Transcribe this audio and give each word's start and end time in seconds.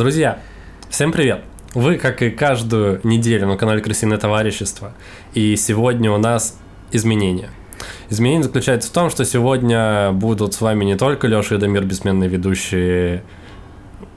Друзья, 0.00 0.38
всем 0.88 1.12
привет! 1.12 1.42
Вы, 1.74 1.98
как 1.98 2.22
и 2.22 2.30
каждую 2.30 3.02
неделю 3.04 3.46
на 3.46 3.58
канале 3.58 3.82
Крысиное 3.82 4.16
товарищество, 4.16 4.94
и 5.34 5.56
сегодня 5.56 6.10
у 6.10 6.16
нас 6.16 6.58
изменения. 6.90 7.50
Изменение 8.08 8.44
заключается 8.44 8.88
в 8.88 8.92
том, 8.92 9.10
что 9.10 9.26
сегодня 9.26 10.10
будут 10.12 10.54
с 10.54 10.62
вами 10.62 10.86
не 10.86 10.96
только 10.96 11.26
Леша 11.26 11.56
и 11.56 11.58
Дамир, 11.58 11.84
бессменные 11.84 12.30
ведущие 12.30 13.22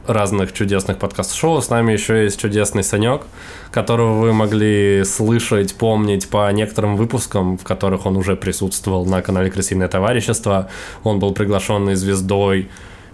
разных 0.08 0.54
чудесных 0.54 1.00
подкаст-шоу. 1.00 1.62
С 1.62 1.70
нами 1.70 1.92
еще 1.92 2.24
есть 2.24 2.40
чудесный 2.40 2.86
Санек, 2.86 3.24
которого 3.70 4.22
вы 4.22 4.32
могли 4.32 5.04
слышать, 5.04 5.76
помнить 5.76 6.30
по 6.30 6.50
некоторым 6.54 6.96
выпускам, 6.96 7.58
в 7.58 7.66
которых 7.66 8.06
он 8.06 8.16
уже 8.16 8.38
присутствовал 8.38 9.06
на 9.06 9.22
канале 9.22 9.52
Крысиное 9.52 9.90
товарищество. 9.90 10.70
Он 11.04 11.20
был 11.20 11.34
приглашенной 11.34 11.96
звездой 11.96 12.70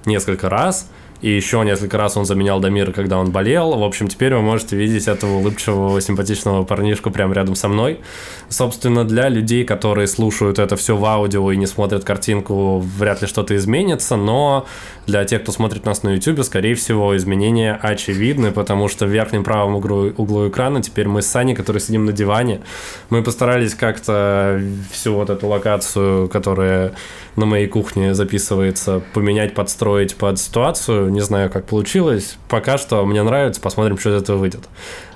несколько 0.05 0.49
раз. 0.49 0.87
И 1.21 1.29
еще 1.29 1.63
несколько 1.65 1.97
раз 1.97 2.15
он 2.15 2.25
заменял 2.25 2.59
Дамира, 2.59 2.91
когда 2.91 3.17
он 3.17 3.31
болел. 3.31 3.77
В 3.77 3.83
общем, 3.83 4.07
теперь 4.07 4.33
вы 4.33 4.41
можете 4.41 4.77
видеть 4.77 5.07
этого 5.07 5.37
улыбчивого, 5.37 5.99
симпатичного 5.99 6.63
парнишку 6.63 7.11
прямо 7.11 7.33
рядом 7.33 7.55
со 7.55 7.67
мной. 7.67 7.99
Собственно, 8.47 9.03
для 9.03 9.27
людей, 9.27 9.65
которые 9.65 10.07
слушают 10.07 10.59
это 10.59 10.75
все 10.77 10.95
в 10.95 11.03
аудио 11.03 11.51
и 11.51 11.57
не 11.57 11.67
смотрят 11.67 12.05
картинку, 12.05 12.79
вряд 12.79 13.21
ли 13.21 13.27
что-то 13.27 13.55
изменится, 13.55 14.15
но 14.15 14.65
для 15.07 15.25
тех, 15.25 15.43
кто 15.43 15.51
смотрит 15.51 15.85
нас 15.85 16.03
на 16.03 16.15
YouTube, 16.15 16.43
скорее 16.43 16.75
всего, 16.75 17.17
изменения 17.17 17.77
очевидны, 17.81 18.51
потому 18.51 18.87
что 18.87 19.05
в 19.05 19.09
верхнем 19.09 19.43
правом 19.43 19.75
углу, 19.75 20.13
углу 20.15 20.47
экрана 20.47 20.81
теперь 20.81 21.07
мы 21.07 21.21
с 21.21 21.27
Саней, 21.27 21.55
которые 21.55 21.81
сидим 21.81 22.05
на 22.05 22.13
диване, 22.13 22.61
мы 23.09 23.23
постарались 23.23 23.73
как-то 23.73 24.61
всю 24.91 25.15
вот 25.15 25.29
эту 25.29 25.47
локацию, 25.47 26.29
которая 26.29 26.93
на 27.35 27.45
моей 27.45 27.67
кухне 27.67 28.13
записывается, 28.13 29.01
поменять, 29.13 29.53
подстроить 29.53 30.15
под 30.15 30.39
ситуацию. 30.39 31.08
Не 31.09 31.21
знаю, 31.21 31.49
как 31.49 31.65
получилось. 31.65 32.37
Пока 32.47 32.77
что 32.77 33.05
мне 33.05 33.23
нравится, 33.23 33.59
посмотрим, 33.59 33.97
что 33.97 34.11
из 34.15 34.21
этого 34.21 34.37
выйдет. 34.37 34.69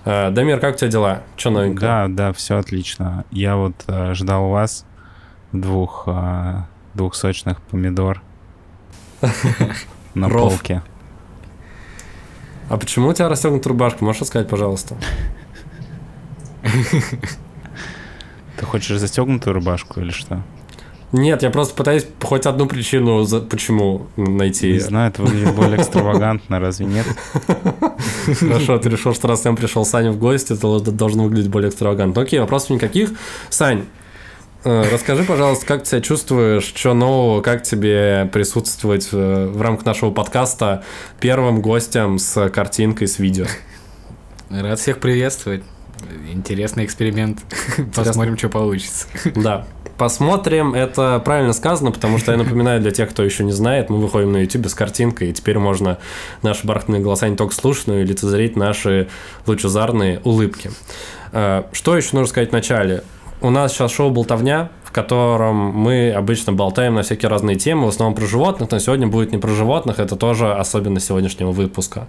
Э, 0.06 0.32
Дамир, 0.32 0.60
как 0.60 0.76
у 0.76 0.78
тебя 0.78 0.90
дела? 0.90 1.24
Что 1.38 1.52
новенького? 1.52 1.82
Да, 1.82 2.08
да, 2.10 2.34
все 2.34 2.58
отлично. 2.58 3.26
Я 3.32 3.56
вот 3.56 3.76
э, 3.88 4.14
ждал 4.14 4.50
вас 4.50 4.86
двух, 5.52 6.04
э, 6.08 6.64
двух 6.94 7.16
сочных 7.16 7.62
помидор 7.62 8.22
на 10.16 10.30
полке. 10.30 10.82
А 12.70 12.78
почему 12.78 13.10
у 13.10 13.14
тебя 13.14 13.30
расстегнута 13.30 13.70
рубашка? 13.70 14.04
Можешь 14.04 14.26
сказать, 14.26 14.50
пожалуйста? 14.50 14.96
Ты 18.58 18.66
хочешь 18.66 18.98
застегнутую 18.98 19.54
рубашку 19.54 20.00
или 20.00 20.12
что? 20.12 20.42
Нет, 21.14 21.44
я 21.44 21.52
просто 21.52 21.76
пытаюсь 21.76 22.08
хоть 22.24 22.48
одну 22.48 22.66
причину, 22.66 23.24
за- 23.24 23.40
почему 23.40 24.08
найти. 24.18 24.74
Не 24.74 24.80
знаю, 24.80 25.12
это 25.12 25.22
выглядит 25.22 25.54
более 25.54 25.78
экстравагантно, 25.80 26.60
разве 26.60 26.88
нет? 26.88 27.06
Хорошо, 28.40 28.80
ты 28.80 28.90
решил, 28.90 29.14
что 29.14 29.28
раз 29.28 29.42
к 29.42 29.46
нам 29.46 29.56
пришел 29.56 29.86
Саня 29.86 30.12
в 30.12 30.18
гости, 30.18 30.56
то 30.56 30.80
должно 30.80 31.26
выглядеть 31.26 31.52
более 31.52 31.70
экстравагантно. 31.70 32.20
Окей, 32.24 32.40
вопросов 32.40 32.72
никаких. 32.72 33.12
Сань, 33.52 33.86
э, 34.64 34.86
расскажи, 34.92 35.24
пожалуйста, 35.24 35.68
как 35.68 35.84
ты 35.84 35.90
себя 35.92 36.02
чувствуешь, 36.02 36.74
что 36.76 36.96
нового, 36.96 37.42
как 37.42 37.62
тебе 37.62 38.28
присутствовать 38.34 39.10
э, 39.12 39.52
в 39.54 39.62
рамках 39.62 39.86
нашего 39.86 40.10
подкаста 40.10 40.84
первым 41.20 41.62
гостем 41.62 42.18
с 42.18 42.50
картинкой, 42.50 43.08
с 43.08 43.20
видео? 43.20 43.46
Рад 44.50 44.80
всех 44.80 45.00
приветствовать. 45.00 45.62
Интересный 46.32 46.86
эксперимент. 46.86 47.40
Посмотрим, 47.96 48.36
что 48.36 48.50
получится. 48.50 49.06
Да. 49.36 49.68
Посмотрим, 50.04 50.74
это 50.74 51.22
правильно 51.24 51.54
сказано, 51.54 51.94
потому 51.94 52.18
что 52.18 52.34
я 52.34 52.38
напоминаю 52.38 52.82
для 52.82 52.92
тех, 52.92 53.10
кто 53.10 53.24
еще 53.24 53.46
не 53.46 53.54
знает, 53.54 53.90
мы 53.90 54.00
выходим 54.00 54.34
на 54.34 54.42
YouTube 54.42 54.68
с 54.68 54.74
картинкой, 54.74 55.30
и 55.30 55.34
теперь 55.34 55.58
можно 55.60 55.98
наши 56.42 56.68
бархатные 56.68 57.00
голоса 57.00 57.30
не 57.30 57.38
только 57.38 57.56
слушать, 57.56 57.88
но 57.88 58.00
и 58.00 58.04
лицезреть 58.04 58.58
наши 58.58 59.08
лучезарные 59.48 60.20
улыбки. 60.26 60.72
Э, 61.32 61.64
Что 61.72 61.96
еще 61.96 62.10
нужно 62.18 62.28
сказать 62.28 62.50
в 62.50 62.52
начале? 62.52 63.06
У 63.40 63.50
нас 63.50 63.72
сейчас 63.72 63.94
шоу 63.94 64.10
«Болтовня», 64.10 64.72
котором 64.94 65.56
мы 65.56 66.12
обычно 66.12 66.54
болтаем 66.54 66.94
на 66.94 67.02
всякие 67.02 67.30
разные 67.30 67.58
темы, 67.58 67.86
в 67.86 67.90
основном 67.90 68.16
про 68.16 68.26
животных, 68.26 68.72
но 68.72 68.80
сегодня 68.80 69.08
будет 69.08 69.32
не 69.32 69.38
про 69.38 69.50
животных, 69.50 70.00
это 70.00 70.16
тоже 70.16 70.54
особенность 70.54 71.08
сегодняшнего 71.08 71.52
выпуска. 71.52 72.08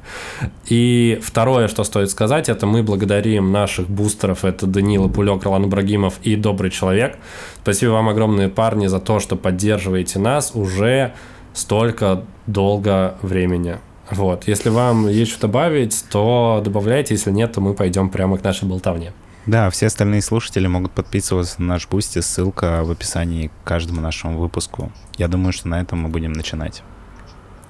И 0.68 1.18
второе, 1.22 1.66
что 1.68 1.82
стоит 1.82 2.10
сказать, 2.10 2.48
это 2.48 2.66
мы 2.66 2.82
благодарим 2.82 3.50
наших 3.50 3.88
бустеров, 3.88 4.44
это 4.44 4.66
Данила 4.66 5.08
Пулек, 5.08 5.42
Ролан 5.42 5.64
Ибрагимов 5.64 6.20
и 6.22 6.36
Добрый 6.36 6.70
Человек. 6.70 7.16
Спасибо 7.62 7.92
вам 7.92 8.08
огромные, 8.08 8.48
парни, 8.48 8.86
за 8.86 9.00
то, 9.00 9.18
что 9.18 9.36
поддерживаете 9.36 10.18
нас 10.18 10.52
уже 10.54 11.14
столько 11.54 12.22
долго 12.46 13.16
времени. 13.22 13.78
Вот. 14.10 14.46
Если 14.46 14.68
вам 14.68 15.08
есть 15.08 15.32
что 15.32 15.42
добавить, 15.42 16.04
то 16.10 16.60
добавляйте, 16.62 17.14
если 17.14 17.30
нет, 17.30 17.52
то 17.52 17.60
мы 17.60 17.74
пойдем 17.74 18.10
прямо 18.10 18.36
к 18.36 18.44
нашей 18.44 18.68
болтовне. 18.68 19.12
Да, 19.46 19.68
все 19.68 19.86
остальные 19.86 20.22
слушатели 20.22 20.66
могут 20.66 20.92
подписываться 20.92 21.60
на 21.60 21.74
наш 21.74 21.86
Boosty, 21.86 22.20
ссылка 22.20 22.82
в 22.82 22.90
описании 22.90 23.48
к 23.48 23.66
каждому 23.66 24.00
нашему 24.00 24.38
выпуску. 24.38 24.90
Я 25.18 25.28
думаю, 25.28 25.52
что 25.52 25.68
на 25.68 25.80
этом 25.80 26.00
мы 26.00 26.08
будем 26.08 26.32
начинать. 26.32 26.82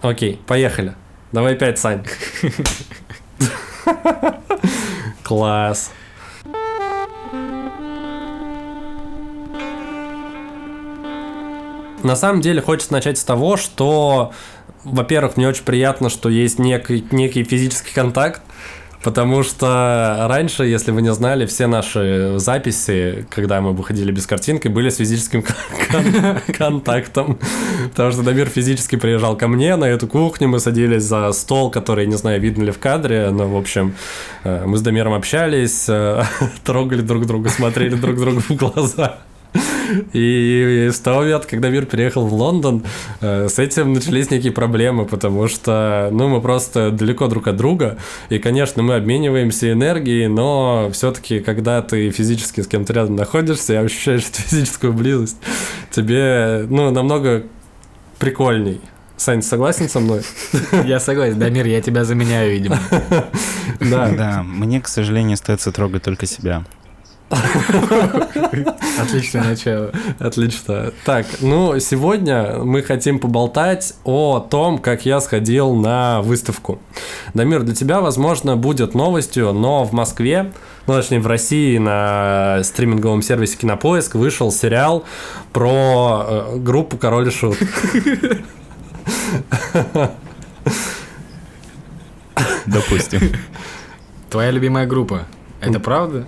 Окей, 0.00 0.40
поехали. 0.46 0.94
Давай 1.32 1.56
пять, 1.56 1.78
Сань. 1.78 2.04
Класс. 5.24 5.90
На 12.04 12.16
самом 12.16 12.40
деле 12.42 12.60
хочется 12.60 12.92
начать 12.92 13.18
с 13.18 13.24
того, 13.24 13.56
что, 13.56 14.32
во-первых, 14.84 15.36
мне 15.38 15.48
очень 15.48 15.64
приятно, 15.64 16.10
что 16.10 16.28
есть 16.28 16.58
некий, 16.58 17.04
некий 17.10 17.42
физический 17.42 17.94
контакт, 17.94 18.42
потому 19.04 19.42
что 19.42 20.26
раньше, 20.28 20.64
если 20.64 20.90
вы 20.90 21.02
не 21.02 21.12
знали, 21.12 21.46
все 21.46 21.66
наши 21.66 22.34
записи, 22.38 23.26
когда 23.30 23.60
мы 23.60 23.72
выходили 23.72 24.10
без 24.10 24.26
картинки, 24.26 24.68
были 24.68 24.88
с 24.88 24.96
физическим 24.96 25.42
кон- 25.42 25.54
кон- 25.92 26.40
контактом. 26.58 27.38
Потому 27.90 28.12
что 28.12 28.22
Дамир 28.22 28.48
физически 28.48 28.96
приезжал 28.96 29.36
ко 29.36 29.46
мне 29.46 29.76
на 29.76 29.84
эту 29.84 30.08
кухню, 30.08 30.48
мы 30.48 30.58
садились 30.58 31.02
за 31.02 31.30
стол, 31.32 31.70
который, 31.70 32.06
не 32.06 32.16
знаю, 32.16 32.40
видно 32.40 32.64
ли 32.64 32.72
в 32.72 32.78
кадре, 32.78 33.30
но, 33.30 33.46
в 33.46 33.56
общем, 33.56 33.94
э, 34.42 34.64
мы 34.66 34.78
с 34.78 34.80
Дамиром 34.80 35.12
общались, 35.12 35.84
э, 35.88 36.24
трогали 36.64 37.02
друг 37.02 37.26
друга, 37.26 37.50
смотрели 37.50 37.94
друг 37.94 38.18
другу 38.18 38.40
в 38.40 38.50
глаза. 38.56 39.18
И 40.12 40.90
с 40.92 40.98
того 40.98 41.20
момента, 41.20 41.46
когда 41.48 41.68
Мир 41.68 41.86
переехал 41.86 42.26
в 42.26 42.34
Лондон, 42.34 42.82
э, 43.20 43.48
с 43.48 43.58
этим 43.58 43.92
начались 43.92 44.30
некие 44.30 44.52
проблемы, 44.52 45.04
потому 45.06 45.48
что, 45.48 46.08
ну, 46.12 46.28
мы 46.28 46.40
просто 46.40 46.90
далеко 46.90 47.28
друг 47.28 47.46
от 47.46 47.56
друга, 47.56 47.98
и, 48.28 48.38
конечно, 48.38 48.82
мы 48.82 48.96
обмениваемся 48.96 49.72
энергией, 49.72 50.26
но 50.26 50.90
все-таки, 50.92 51.40
когда 51.40 51.82
ты 51.82 52.10
физически 52.10 52.60
с 52.60 52.66
кем-то 52.66 52.92
рядом 52.92 53.16
находишься 53.16 53.74
и 53.74 53.76
ощущаешь 53.76 54.24
эту 54.24 54.42
физическую 54.42 54.92
близость, 54.92 55.36
тебе, 55.90 56.66
ну, 56.68 56.90
намного 56.90 57.44
прикольней. 58.18 58.80
Сань, 59.16 59.42
ты 59.42 59.46
согласен 59.46 59.88
со 59.88 60.00
мной? 60.00 60.22
Я 60.84 60.98
согласен. 60.98 61.38
Дамир, 61.38 61.66
я 61.66 61.80
тебя 61.80 62.04
заменяю, 62.04 62.52
видимо. 62.52 62.78
Да. 63.80 64.08
Да, 64.08 64.42
мне, 64.42 64.80
к 64.80 64.88
сожалению, 64.88 65.34
остается 65.34 65.72
трогать 65.72 66.02
только 66.02 66.26
себя. 66.26 66.64
Отличное 69.00 69.44
начало. 69.44 69.92
Отлично. 70.18 70.92
Так, 71.04 71.26
ну, 71.40 71.78
сегодня 71.80 72.58
мы 72.58 72.82
хотим 72.82 73.18
поболтать 73.18 73.94
о 74.04 74.40
том, 74.40 74.78
как 74.78 75.06
я 75.06 75.20
сходил 75.20 75.74
на 75.74 76.20
выставку. 76.22 76.78
Дамир, 77.32 77.62
для 77.62 77.74
тебя, 77.74 78.00
возможно, 78.00 78.56
будет 78.56 78.94
новостью, 78.94 79.52
но 79.52 79.84
в 79.84 79.92
Москве, 79.92 80.52
ну, 80.86 80.94
точнее, 80.94 81.20
в 81.20 81.26
России 81.26 81.78
на 81.78 82.62
стриминговом 82.62 83.22
сервисе 83.22 83.56
Кинопоиск 83.56 84.14
вышел 84.14 84.52
сериал 84.52 85.04
про 85.52 86.24
э, 86.26 86.56
группу 86.58 86.96
Король 86.96 87.28
и 87.28 87.30
Шут. 87.30 87.56
Допустим. 92.66 93.20
Твоя 94.30 94.50
любимая 94.50 94.86
группа. 94.86 95.26
Это 95.60 95.80
правда? 95.80 96.26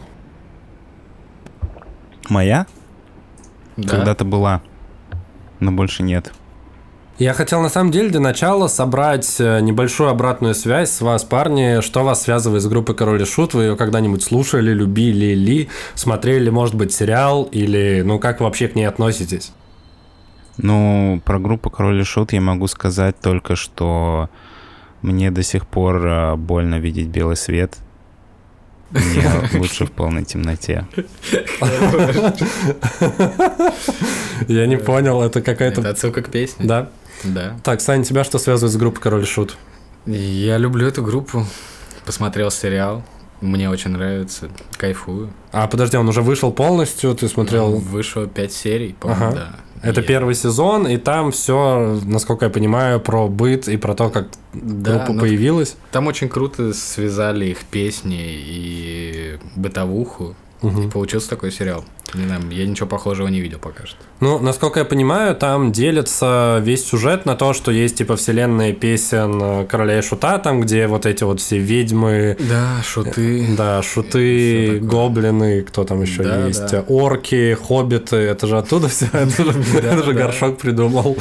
Моя 2.29 2.67
Да. 3.77 3.89
когда-то 3.97 4.25
была, 4.25 4.63
но 5.61 5.73
больше 5.73 6.03
нет. 6.03 6.33
Я 7.19 7.33
хотел 7.33 7.63
на 7.63 7.71
самом 7.71 7.93
деле 7.93 8.11
для 8.11 8.21
начала 8.21 8.67
собрать 8.67 9.37
э, 9.41 9.61
небольшую 9.61 10.11
обратную 10.11 10.55
связь 10.55 10.91
с 10.91 11.01
вас, 11.01 11.25
парни. 11.25 11.81
Что 11.81 12.05
вас 12.05 12.23
связывает 12.25 12.63
с 12.63 12.67
группой 12.67 12.95
Король 12.95 13.23
и 13.23 13.25
Шут? 13.25 13.55
Вы 13.55 13.63
ее 13.65 13.77
когда-нибудь 13.77 14.23
слушали, 14.23 14.73
любили 14.75 15.35
ли, 15.35 15.71
смотрели, 15.95 16.51
может 16.51 16.75
быть, 16.75 16.93
сериал? 16.93 17.45
Или, 17.45 18.03
ну, 18.05 18.19
как 18.19 18.41
вы 18.41 18.45
вообще 18.47 18.69
к 18.69 18.75
ней 18.75 18.85
относитесь? 18.85 19.53
Ну, 20.59 21.23
про 21.25 21.39
группу 21.39 21.71
Король 21.71 22.01
и 22.01 22.05
Шут 22.05 22.35
я 22.35 22.41
могу 22.43 22.67
сказать 22.67 23.19
только, 23.19 23.57
что 23.57 24.29
мне 25.01 25.31
до 25.31 25.43
сих 25.43 25.67
пор 25.67 26.07
э, 26.07 26.37
больно 26.37 26.79
видеть 26.79 27.07
белый 27.09 27.37
свет. 27.37 27.79
Мне 28.91 29.25
лучше 29.59 29.85
в 29.87 29.91
полной 29.93 30.25
темноте. 30.25 30.87
Я 34.49 34.67
не 34.67 34.77
понял, 34.77 35.23
это 35.23 35.43
какая-то... 35.43 35.81
Это 35.81 35.91
отсылка 35.91 36.23
к 36.23 36.31
песне? 36.31 36.67
Да? 36.67 36.91
Да. 37.25 37.57
Так, 37.65 37.81
Саня, 37.81 38.05
тебя 38.05 38.25
что 38.25 38.39
связывает 38.39 38.73
с 38.73 38.77
группой 38.77 39.01
Король 39.01 39.27
Шут? 39.27 39.57
Я 40.07 40.59
люблю 40.59 40.87
эту 40.87 41.03
группу. 41.03 41.45
Посмотрел 42.05 42.51
сериал. 42.51 43.03
Мне 43.41 43.69
очень 43.69 43.91
нравится. 43.91 44.49
Кайфую. 44.79 45.31
А 45.53 45.67
подожди, 45.67 45.97
он 45.97 46.09
уже 46.09 46.23
вышел 46.23 46.53
полностью, 46.53 47.15
ты 47.15 47.29
смотрел... 47.29 47.77
Вышло 47.77 48.27
пять 48.27 48.53
серий, 48.53 48.95
по-моему, 48.99 49.27
Ага. 49.27 49.35
да. 49.37 49.57
Это 49.87 50.01
Я- 50.01 50.07
первый 50.07 50.35
сезон, 50.35 50.87
и 50.87 50.97
там 50.97 51.31
все, 51.33 51.99
насколько 52.05 52.47
я 52.47 52.51
понимаю, 52.51 53.01
про 53.01 53.29
быт 53.29 53.69
и 53.69 53.77
про 53.77 53.95
то, 53.95 54.11
как 54.11 54.29
Да, 54.53 54.93
группа 54.93 55.13
ну, 55.13 55.21
появилась. 55.21 55.77
Там 55.93 56.07
очень 56.07 56.29
круто 56.29 56.73
связали 56.73 57.47
их 57.47 57.59
песни 57.65 58.19
и 58.21 59.39
бытовуху. 59.55 60.35
И 60.63 60.89
получился 60.89 61.29
такой 61.31 61.53
сериал. 61.53 61.85
Не 62.15 62.25
знаю, 62.25 62.41
я 62.51 62.67
ничего 62.67 62.87
похожего 62.87 63.29
не 63.29 63.41
видел 63.41 63.59
пока 63.59 63.85
что. 63.85 63.97
Ну, 64.21 64.39
насколько 64.39 64.79
я 64.79 64.85
понимаю, 64.85 65.35
там 65.37 65.71
делится 65.73 66.61
весь 66.63 66.87
сюжет 66.87 67.27
на 67.27 67.35
то, 67.35 67.53
что 67.53 67.71
есть 67.71 67.97
типа 67.99 68.17
вселенная 68.17 68.73
песен 68.73 69.39
э, 69.43 69.67
Короля 69.67 69.99
и 69.99 70.03
Шута, 70.03 70.39
там, 70.39 70.61
где 70.63 70.87
вот 70.87 71.05
эти 71.05 71.25
вот 71.25 71.41
все 71.41 71.59
ведьмы, 71.59 72.37
Да, 72.41 72.81
шуты. 72.85 73.55
да, 73.57 73.83
Всё 73.83 73.91
шуты, 74.03 74.79
гоблины, 74.81 75.63
кто 75.63 75.85
там 75.85 76.01
еще 76.03 76.23
Да, 76.23 76.47
есть, 76.47 76.71
да. 76.71 76.85
орки, 76.89 77.55
хоббиты, 77.55 78.17
это 78.17 78.47
же 78.47 78.57
оттуда 78.59 78.89
все, 78.89 79.07
это 79.13 79.45
же, 79.45 79.53
Да, 79.83 80.03
да. 80.03 80.13
горшок 80.13 80.59
придумал. 80.59 81.17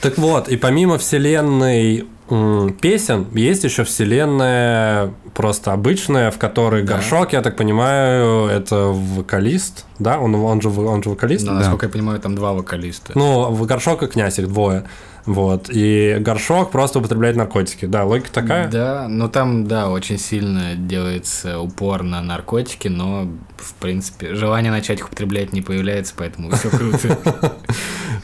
Так 0.00 0.18
вот, 0.18 0.48
и 0.48 0.56
помимо 0.56 0.98
вселенной 0.98 2.06
песен, 2.28 3.26
есть 3.32 3.64
еще 3.64 3.84
вселенная 3.84 5.12
просто 5.34 5.72
обычная, 5.72 6.30
в 6.30 6.38
которой 6.38 6.82
Да. 6.82 6.94
горшок, 6.94 7.32
я 7.32 7.42
так 7.42 7.56
понимаю, 7.56 8.46
это 8.46 8.86
вокалист, 8.86 9.84
да? 9.98 10.18
Он, 10.18 10.34
он, 10.34 10.60
же, 10.60 10.68
он 10.68 11.02
же 11.02 11.10
вокалист? 11.10 11.46
Но, 11.46 11.52
насколько 11.54 11.86
я 11.86 11.92
понимаю, 11.92 12.18
там 12.20 12.34
два 12.34 12.52
вокалиста. 12.52 13.12
Ну, 13.14 13.50
в 13.50 13.64
горшок 13.66 14.02
и 14.02 14.06
князь, 14.06 14.38
их 14.38 14.48
двое. 14.48 14.84
Вот. 15.26 15.68
И 15.70 16.16
горшок 16.20 16.70
просто 16.70 17.00
употребляет 17.00 17.36
наркотики. 17.36 17.84
Да, 17.84 18.04
логика 18.04 18.32
такая. 18.32 18.68
Да, 18.68 19.06
но 19.08 19.28
там, 19.28 19.66
да, 19.66 19.90
очень 19.90 20.18
сильно 20.18 20.74
делается 20.74 21.60
упор 21.60 22.02
на 22.02 22.22
наркотики, 22.22 22.88
но, 22.88 23.28
в 23.58 23.74
принципе, 23.74 24.34
желание 24.34 24.70
начать 24.72 25.00
их 25.00 25.08
употреблять 25.08 25.52
не 25.52 25.60
появляется, 25.60 26.14
поэтому 26.16 26.50
все 26.52 26.70
круто. 26.76 27.18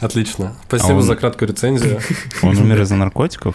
Отлично. 0.00 0.54
Спасибо 0.66 0.96
он- 0.96 1.02
за 1.02 1.16
краткую 1.16 1.50
рецензию. 1.50 2.00
Он 2.42 2.56
умер 2.56 2.82
из-за 2.82 2.96
наркотиков? 2.96 3.54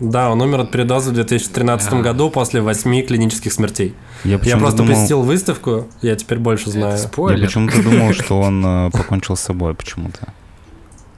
Да, 0.00 0.30
он 0.30 0.40
умер 0.40 0.60
от 0.60 0.70
передоза 0.70 1.10
в 1.10 1.14
2013 1.14 1.92
А. 1.92 2.02
году 2.02 2.30
после 2.30 2.62
восьми 2.62 3.02
клинических 3.02 3.52
смертей. 3.52 3.94
Я 4.24 4.38
Я 4.42 4.56
просто 4.56 4.78
думал- 4.78 4.94
посетил 4.94 5.22
выставку, 5.22 5.86
я 6.02 6.16
теперь 6.16 6.38
больше 6.38 6.70
знаю. 6.70 6.94
Это 6.94 7.02
Я 7.02 7.08
спойлер. 7.08 7.46
почему-то 7.46 7.82
думал, 7.82 8.12
что 8.14 8.40
он 8.40 8.64
э, 8.64 8.90
покончил 8.90 9.36
с 9.36 9.40
собой 9.40 9.74
почему-то. 9.74 10.32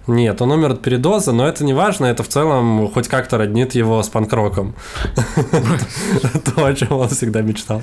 Нет, 0.08 0.43
он 0.43 0.50
умер 0.50 0.73
от 0.73 0.82
передоза, 0.82 1.31
но 1.32 1.46
это 1.46 1.64
не 1.64 1.73
важно, 1.75 2.06
это 2.06 2.25
в 2.25 2.29
целом 2.29 2.90
хоть 2.93 3.06
как-то 3.06 3.38
роднит 3.38 3.76
его 3.76 4.02
с 4.02 4.08
панкроком. 4.08 4.75
То, 6.56 6.67
о 6.67 6.75
чем 6.75 6.93
он 6.93 7.08
всегда 7.08 7.40
мечтал. 7.43 7.82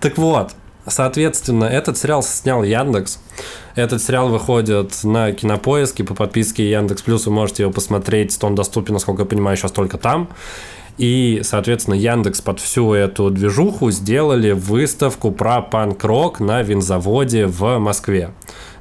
Так 0.00 0.16
вот, 0.16 0.52
соответственно, 0.90 1.64
этот 1.64 1.96
сериал 1.96 2.22
снял 2.22 2.62
Яндекс. 2.62 3.18
Этот 3.74 4.02
сериал 4.02 4.28
выходит 4.28 5.04
на 5.04 5.32
Кинопоиске 5.32 6.04
по 6.04 6.14
подписке 6.14 6.70
Яндекс 6.70 7.02
Плюс. 7.02 7.26
Вы 7.26 7.32
можете 7.32 7.62
его 7.64 7.72
посмотреть, 7.72 8.36
он 8.42 8.54
доступен, 8.54 8.94
насколько 8.94 9.22
я 9.22 9.26
понимаю, 9.26 9.56
сейчас 9.56 9.72
только 9.72 9.98
там. 9.98 10.28
И, 10.98 11.42
соответственно, 11.44 11.94
Яндекс 11.94 12.40
под 12.40 12.58
всю 12.58 12.92
эту 12.92 13.30
движуху 13.30 13.92
сделали 13.92 14.50
выставку 14.50 15.30
про 15.30 15.62
панк-рок 15.62 16.40
на 16.40 16.62
винзаводе 16.62 17.46
в 17.46 17.78
Москве. 17.78 18.32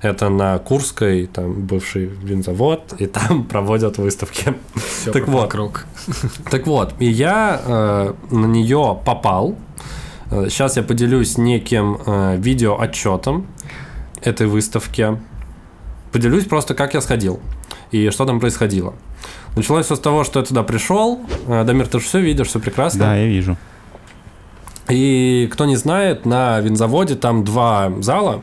Это 0.01 0.29
на 0.29 0.57
Курской, 0.57 1.27
там 1.27 1.53
бывший 1.67 2.05
винзавод, 2.05 2.93
и 2.97 3.05
там 3.05 3.43
проводят 3.49 3.99
выставки. 3.99 4.55
Всё 4.75 5.11
так 5.11 5.27
вот. 5.27 5.41
панк-рок. 5.41 5.85
Так 6.49 6.65
вот, 6.65 6.93
и 6.99 7.05
я 7.05 7.61
э, 7.63 8.13
на 8.31 8.45
нее 8.47 8.99
попал. 9.05 9.55
Сейчас 10.29 10.77
я 10.77 10.83
поделюсь 10.83 11.37
неким 11.37 11.97
э, 12.05 12.37
видеоотчетом 12.37 13.47
этой 14.21 14.47
выставки. 14.47 15.17
Поделюсь 16.11 16.45
просто, 16.45 16.73
как 16.73 16.93
я 16.93 17.01
сходил 17.01 17.39
и 17.91 18.09
что 18.09 18.25
там 18.25 18.39
происходило. 18.39 18.93
Началось 19.55 19.85
все 19.85 19.95
с 19.95 19.99
того, 19.99 20.23
что 20.23 20.39
я 20.39 20.45
туда 20.45 20.63
пришел. 20.63 21.21
Э, 21.47 21.63
Дамир, 21.63 21.87
ты 21.87 21.99
же 21.99 22.05
все 22.05 22.19
видишь, 22.19 22.47
все 22.47 22.59
прекрасно. 22.59 22.99
Да, 22.99 23.15
я 23.15 23.25
вижу. 23.25 23.57
И 24.89 25.49
кто 25.51 25.65
не 25.65 25.75
знает, 25.75 26.25
на 26.25 26.59
винзаводе 26.61 27.15
там 27.15 27.43
два 27.43 27.91
зала. 27.99 28.41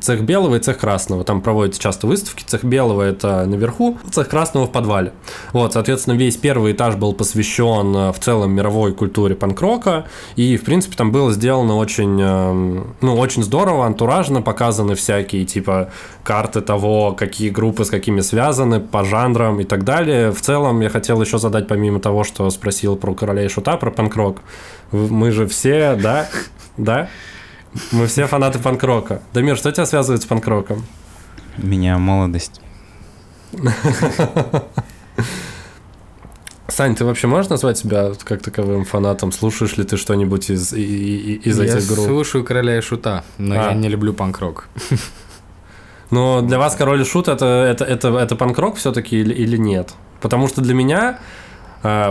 Цех 0.00 0.22
белого 0.22 0.56
и 0.56 0.58
цех 0.58 0.78
красного. 0.78 1.24
Там 1.24 1.42
проводятся 1.42 1.80
часто 1.80 2.06
выставки. 2.06 2.44
Цех 2.44 2.64
белого 2.64 3.02
это 3.02 3.44
наверху, 3.44 3.98
цех 4.10 4.28
красного 4.28 4.66
в 4.66 4.72
подвале. 4.72 5.12
Вот, 5.52 5.74
соответственно, 5.74 6.14
весь 6.14 6.36
первый 6.36 6.72
этаж 6.72 6.96
был 6.96 7.12
посвящен 7.12 7.94
э, 7.94 8.12
в 8.12 8.18
целом 8.18 8.52
мировой 8.52 8.94
культуре 8.94 9.34
панк-рока. 9.34 10.06
И, 10.36 10.56
в 10.56 10.64
принципе, 10.64 10.96
там 10.96 11.12
было 11.12 11.32
сделано 11.32 11.76
очень, 11.76 12.20
эм, 12.20 12.96
ну, 13.00 13.16
очень 13.16 13.42
здорово, 13.42 13.86
антуражно 13.86 14.40
показаны 14.42 14.94
всякие, 14.94 15.44
типа, 15.44 15.90
карты 16.22 16.62
того, 16.62 17.12
какие 17.12 17.50
группы 17.50 17.84
с 17.84 17.90
какими 17.90 18.20
связаны, 18.20 18.80
по 18.80 19.04
жанрам 19.04 19.60
и 19.60 19.64
так 19.64 19.84
далее. 19.84 20.32
В 20.32 20.40
целом, 20.40 20.80
я 20.80 20.88
хотел 20.88 21.20
еще 21.20 21.38
задать, 21.38 21.68
помимо 21.68 22.00
того, 22.00 22.24
что 22.24 22.48
спросил 22.50 22.96
про 22.96 23.14
короля 23.14 23.44
и 23.44 23.48
шута, 23.48 23.76
про 23.76 23.90
панк-рок. 23.90 24.40
Мы 24.92 25.30
же 25.32 25.46
все, 25.46 25.96
да? 25.96 26.28
Да? 26.76 27.08
Мы 27.92 28.06
все 28.06 28.26
фанаты 28.26 28.58
панк-рока. 28.58 29.20
Дамир, 29.32 29.56
что 29.56 29.72
тебя 29.72 29.86
связывает 29.86 30.22
с 30.22 30.26
панк-роком? 30.26 30.84
Меня 31.56 31.98
молодость. 31.98 32.60
Сань, 36.68 36.96
ты 36.96 37.04
вообще 37.04 37.26
можешь 37.26 37.50
назвать 37.50 37.78
себя 37.78 38.12
как 38.24 38.42
таковым 38.42 38.84
фанатом? 38.84 39.30
Слушаешь 39.32 39.76
ли 39.76 39.84
ты 39.84 39.96
что-нибудь 39.96 40.50
из, 40.50 40.72
и- 40.72 40.80
и- 40.82 41.34
и- 41.34 41.48
из 41.48 41.58
я 41.58 41.64
этих 41.66 41.86
групп? 41.88 42.06
слушаю 42.06 42.42
Короля 42.42 42.78
и 42.78 42.80
Шута, 42.80 43.22
но 43.38 43.54
А. 43.54 43.68
я 43.68 43.74
не 43.74 43.88
люблю 43.88 44.12
панк-рок. 44.14 44.68
Но 46.10 46.40
для 46.42 46.58
вас 46.58 46.74
король 46.74 47.02
и 47.02 47.04
шут 47.04 47.28
это, 47.28 47.44
это, 47.46 47.84
это, 47.84 48.08
это 48.18 48.36
панк-рок 48.36 48.76
все-таки 48.76 49.16
или, 49.20 49.32
или 49.34 49.56
нет? 49.56 49.94
Потому 50.20 50.48
что 50.48 50.60
для 50.62 50.74
меня 50.74 51.18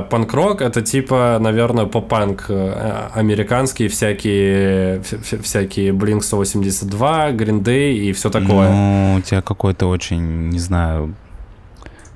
панк-рок 0.10 0.62
это 0.62 0.82
типа, 0.82 1.38
наверное, 1.42 1.86
поп-панк 1.86 2.46
э, 2.50 3.08
американские 3.16 3.90
всякие, 3.90 5.00
вся- 5.00 5.18
вся- 5.22 5.42
всякие 5.42 5.92
Blink 5.92 6.22
182, 6.22 7.32
Green 7.32 7.62
Day 7.64 7.94
и 7.94 8.14
все 8.14 8.30
такое. 8.30 8.70
Ну, 8.70 9.16
у 9.18 9.22
тебя 9.22 9.42
какой-то 9.42 9.88
очень, 9.88 10.50
не 10.50 10.60
знаю... 10.60 11.16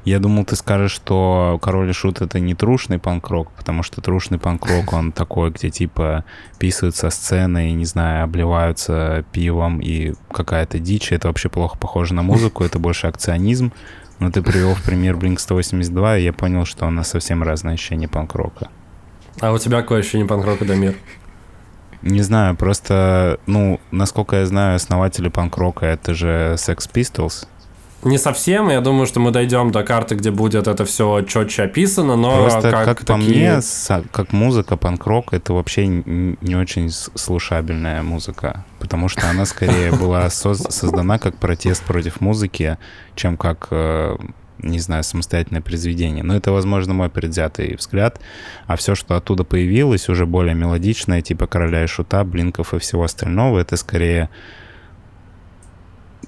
Я 0.06 0.20
думал, 0.20 0.46
ты 0.46 0.56
скажешь, 0.56 0.92
что 0.94 1.60
Король 1.62 1.90
и 1.90 1.94
Шут 1.94 2.22
это 2.22 2.40
не 2.40 2.54
трушный 2.54 2.98
панк-рок, 2.98 3.52
потому 3.52 3.84
что 3.84 4.00
трушный 4.00 4.38
панк-рок, 4.40 4.94
он 4.94 5.12
такой, 5.12 5.50
где 5.52 5.70
типа 5.70 6.24
писают 6.60 6.96
со 6.96 7.10
сцены 7.10 7.72
и, 7.72 7.74
не 7.74 7.84
знаю, 7.84 8.24
обливаются 8.24 9.26
пивом 9.34 9.80
и 9.82 10.14
какая-то 10.32 10.80
дичь. 10.80 11.12
Это 11.12 11.28
вообще 11.28 11.50
плохо 11.50 11.78
похоже 11.78 12.14
на 12.14 12.22
музыку, 12.22 12.64
это 12.64 12.80
больше 12.80 13.08
акционизм. 13.08 13.74
Но 14.20 14.32
ты 14.32 14.42
привел 14.42 14.74
в 14.74 14.84
пример 14.84 15.16
Blink 15.16 15.38
182, 15.38 16.18
и 16.18 16.24
я 16.24 16.34
понял, 16.34 16.66
что 16.66 16.88
у 16.88 16.90
нас 16.90 17.10
совсем 17.10 17.44
разное 17.44 17.74
ощущение 17.74 18.10
панк-рока. 18.10 18.70
А 19.40 19.52
у 19.52 19.60
тебя 19.60 19.82
какое 19.82 20.00
ощущение 20.00 20.28
панк-рока, 20.28 20.66
Дамир? 20.66 20.96
Не 22.02 22.22
знаю, 22.22 22.56
просто, 22.56 23.40
ну, 23.46 23.80
насколько 23.92 24.38
я 24.38 24.46
знаю, 24.46 24.76
основатели 24.76 25.30
панк-рока 25.30 25.86
это 25.86 26.14
же 26.14 26.56
Sex 26.58 26.90
Pistols. 26.92 27.48
Не 28.04 28.18
совсем, 28.20 28.70
я 28.70 28.80
думаю, 28.80 29.08
что 29.08 29.20
мы 29.20 29.32
дойдем 29.32 29.72
до 29.72 29.84
карты, 29.84 30.16
где 30.16 30.30
будет 30.32 30.68
это 30.68 30.86
все 30.86 31.24
четче 31.24 31.64
описано, 31.64 32.16
но 32.16 32.44
Просто, 32.44 32.70
как, 32.72 32.86
как, 32.86 33.00
по 33.00 33.06
такие- 33.06 33.56
мне, 33.58 33.62
как 34.12 34.32
музыка, 34.34 34.78
панк-рок, 34.78 35.34
это 35.34 35.54
вообще 35.54 35.88
не 35.88 36.56
очень 36.56 36.90
слушабельная 36.92 38.04
музыка, 38.04 38.64
потому 38.80 39.10
что 39.10 39.28
она 39.30 39.46
скорее 39.46 39.92
была 40.00 40.30
соз- 40.30 40.68
создана 40.70 41.18
как 41.18 41.38
протест 41.38 41.84
против 41.84 42.22
музыки, 42.22 42.78
чем 43.16 43.36
как, 43.36 43.68
э, 43.72 44.16
не 44.60 44.80
знаю, 44.80 45.04
самостоятельное 45.04 45.62
произведение. 45.62 46.24
Но 46.24 46.36
это, 46.36 46.52
возможно, 46.52 46.94
мой 46.94 47.10
предвзятый 47.10 47.76
взгляд. 47.76 48.22
А 48.68 48.76
все, 48.76 48.94
что 48.94 49.16
оттуда 49.16 49.44
появилось, 49.44 50.08
уже 50.08 50.26
более 50.28 50.54
мелодичное, 50.54 51.22
типа 51.24 51.48
«Короля 51.48 51.84
и 51.84 51.88
Шута», 51.88 52.24
«Блинков» 52.24 52.74
и 52.76 52.80
всего 52.80 53.04
остального, 53.04 53.60
это 53.60 53.76
скорее, 53.76 54.30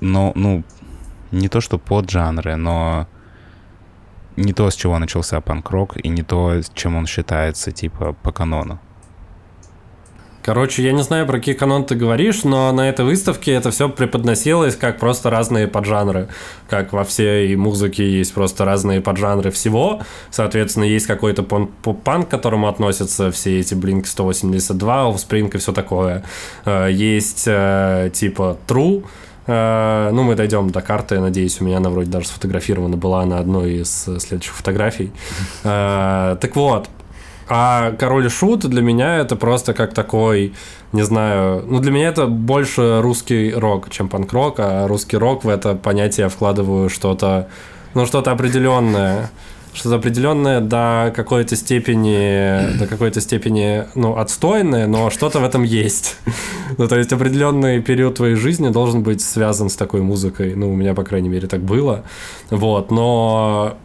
ну, 0.01 0.31
ну, 0.35 0.63
не 1.31 1.49
то 1.49 1.61
что 1.61 1.77
поджанры, 1.77 2.55
но 2.55 3.07
не 4.35 4.53
то, 4.53 4.69
с 4.69 4.75
чего 4.75 4.97
начался 4.99 5.41
панк-рок, 5.41 5.97
и 5.97 6.09
не 6.09 6.23
то, 6.23 6.61
чем 6.73 6.95
он 6.95 7.05
считается, 7.07 7.71
типа, 7.71 8.13
по 8.13 8.31
канону. 8.31 8.79
Короче, 10.41 10.83
я 10.83 10.93
не 10.93 11.03
знаю, 11.03 11.27
про 11.27 11.37
какие 11.37 11.53
канон 11.53 11.85
ты 11.85 11.95
говоришь, 11.95 12.43
но 12.43 12.71
на 12.71 12.89
этой 12.89 13.03
выставке 13.03 13.51
это 13.51 13.71
все 13.71 13.89
преподносилось 13.89 14.75
как 14.75 14.97
просто 14.97 15.29
разные 15.29 15.67
поджанры. 15.67 16.29
Как 16.69 16.93
во 16.93 17.03
всей 17.03 17.55
музыке 17.57 18.09
есть 18.09 18.33
просто 18.33 18.63
разные 18.63 19.01
поджанры 19.01 19.51
всего. 19.51 20.01
Соответственно, 20.31 20.85
есть 20.85 21.07
какой-то 21.07 21.43
поп-панк, 21.43 22.29
к 22.29 22.31
которому 22.31 22.67
относятся 22.67 23.31
все 23.31 23.59
эти 23.59 23.73
Blink 23.73 24.05
182, 24.05 25.11
Offspring 25.11 25.53
и 25.53 25.57
все 25.57 25.73
такое. 25.73 26.23
Э, 26.65 26.87
Есть 26.89 27.43
э, 27.45 28.09
типа 28.13 28.57
True, 28.65 29.03
Ну, 29.49 30.23
мы 30.23 30.35
дойдем 30.35 30.69
до 30.69 30.81
карты, 30.81 31.19
надеюсь, 31.19 31.59
у 31.59 31.63
меня 31.63 31.77
она 31.77 31.89
вроде 31.89 32.11
даже 32.11 32.27
сфотографирована 32.27 32.97
была 32.97 33.25
на 33.25 33.39
одной 33.39 33.81
из 33.81 34.07
э, 34.07 34.19
следующих 34.19 34.53
фотографий. 34.55 35.11
Э, 35.63 36.37
Так 36.39 36.55
вот, 36.55 36.87
А 37.47 37.93
Король 37.97 38.27
и 38.27 38.29
Шут 38.29 38.59
для 38.61 38.81
меня 38.81 39.17
это 39.17 39.35
просто 39.35 39.73
как 39.73 39.93
такой, 39.95 40.53
не 40.93 41.01
знаю, 41.01 41.63
ну 41.67 41.79
для 41.79 41.91
меня 41.91 42.09
это 42.09 42.27
больше 42.27 43.01
русский 43.01 43.51
рок, 43.51 43.89
чем 43.89 44.07
панк-рок, 44.07 44.59
а 44.59 44.87
русский 44.87 45.17
рок 45.17 45.43
в 45.43 45.49
это 45.49 45.73
понятие 45.73 46.25
я 46.25 46.29
вкладываю 46.29 46.89
что-то, 46.89 47.47
ну 47.95 48.05
что-то 48.05 48.31
определенное 48.31 49.31
что-то 49.73 49.95
определенное 49.95 50.61
до 50.61 51.13
какой-то 51.15 51.55
степени, 51.55 52.77
до 52.77 52.87
какой-то 52.87 53.21
степени, 53.21 53.85
ну, 53.95 54.17
отстойное, 54.17 54.87
но 54.87 55.09
что-то 55.09 55.39
в 55.39 55.43
этом 55.43 55.63
есть. 55.63 56.17
Ну, 56.79 56.87
то 56.87 56.97
есть 56.97 57.11
определенный 57.11 57.81
период 57.81 58.15
твоей 58.15 58.35
жизни 58.35 58.69
должен 58.69 59.03
быть 59.03 59.21
связан 59.21 59.69
с 59.69 59.75
такой 59.75 60.01
музыкой. 60.01 60.55
Ну, 60.55 60.71
у 60.71 60.75
меня, 60.77 60.93
по 60.93 61.03
крайней 61.03 61.27
мере, 61.27 61.45
так 61.45 61.59
было. 61.61 62.05
Вот, 62.49 62.89
но 62.89 63.77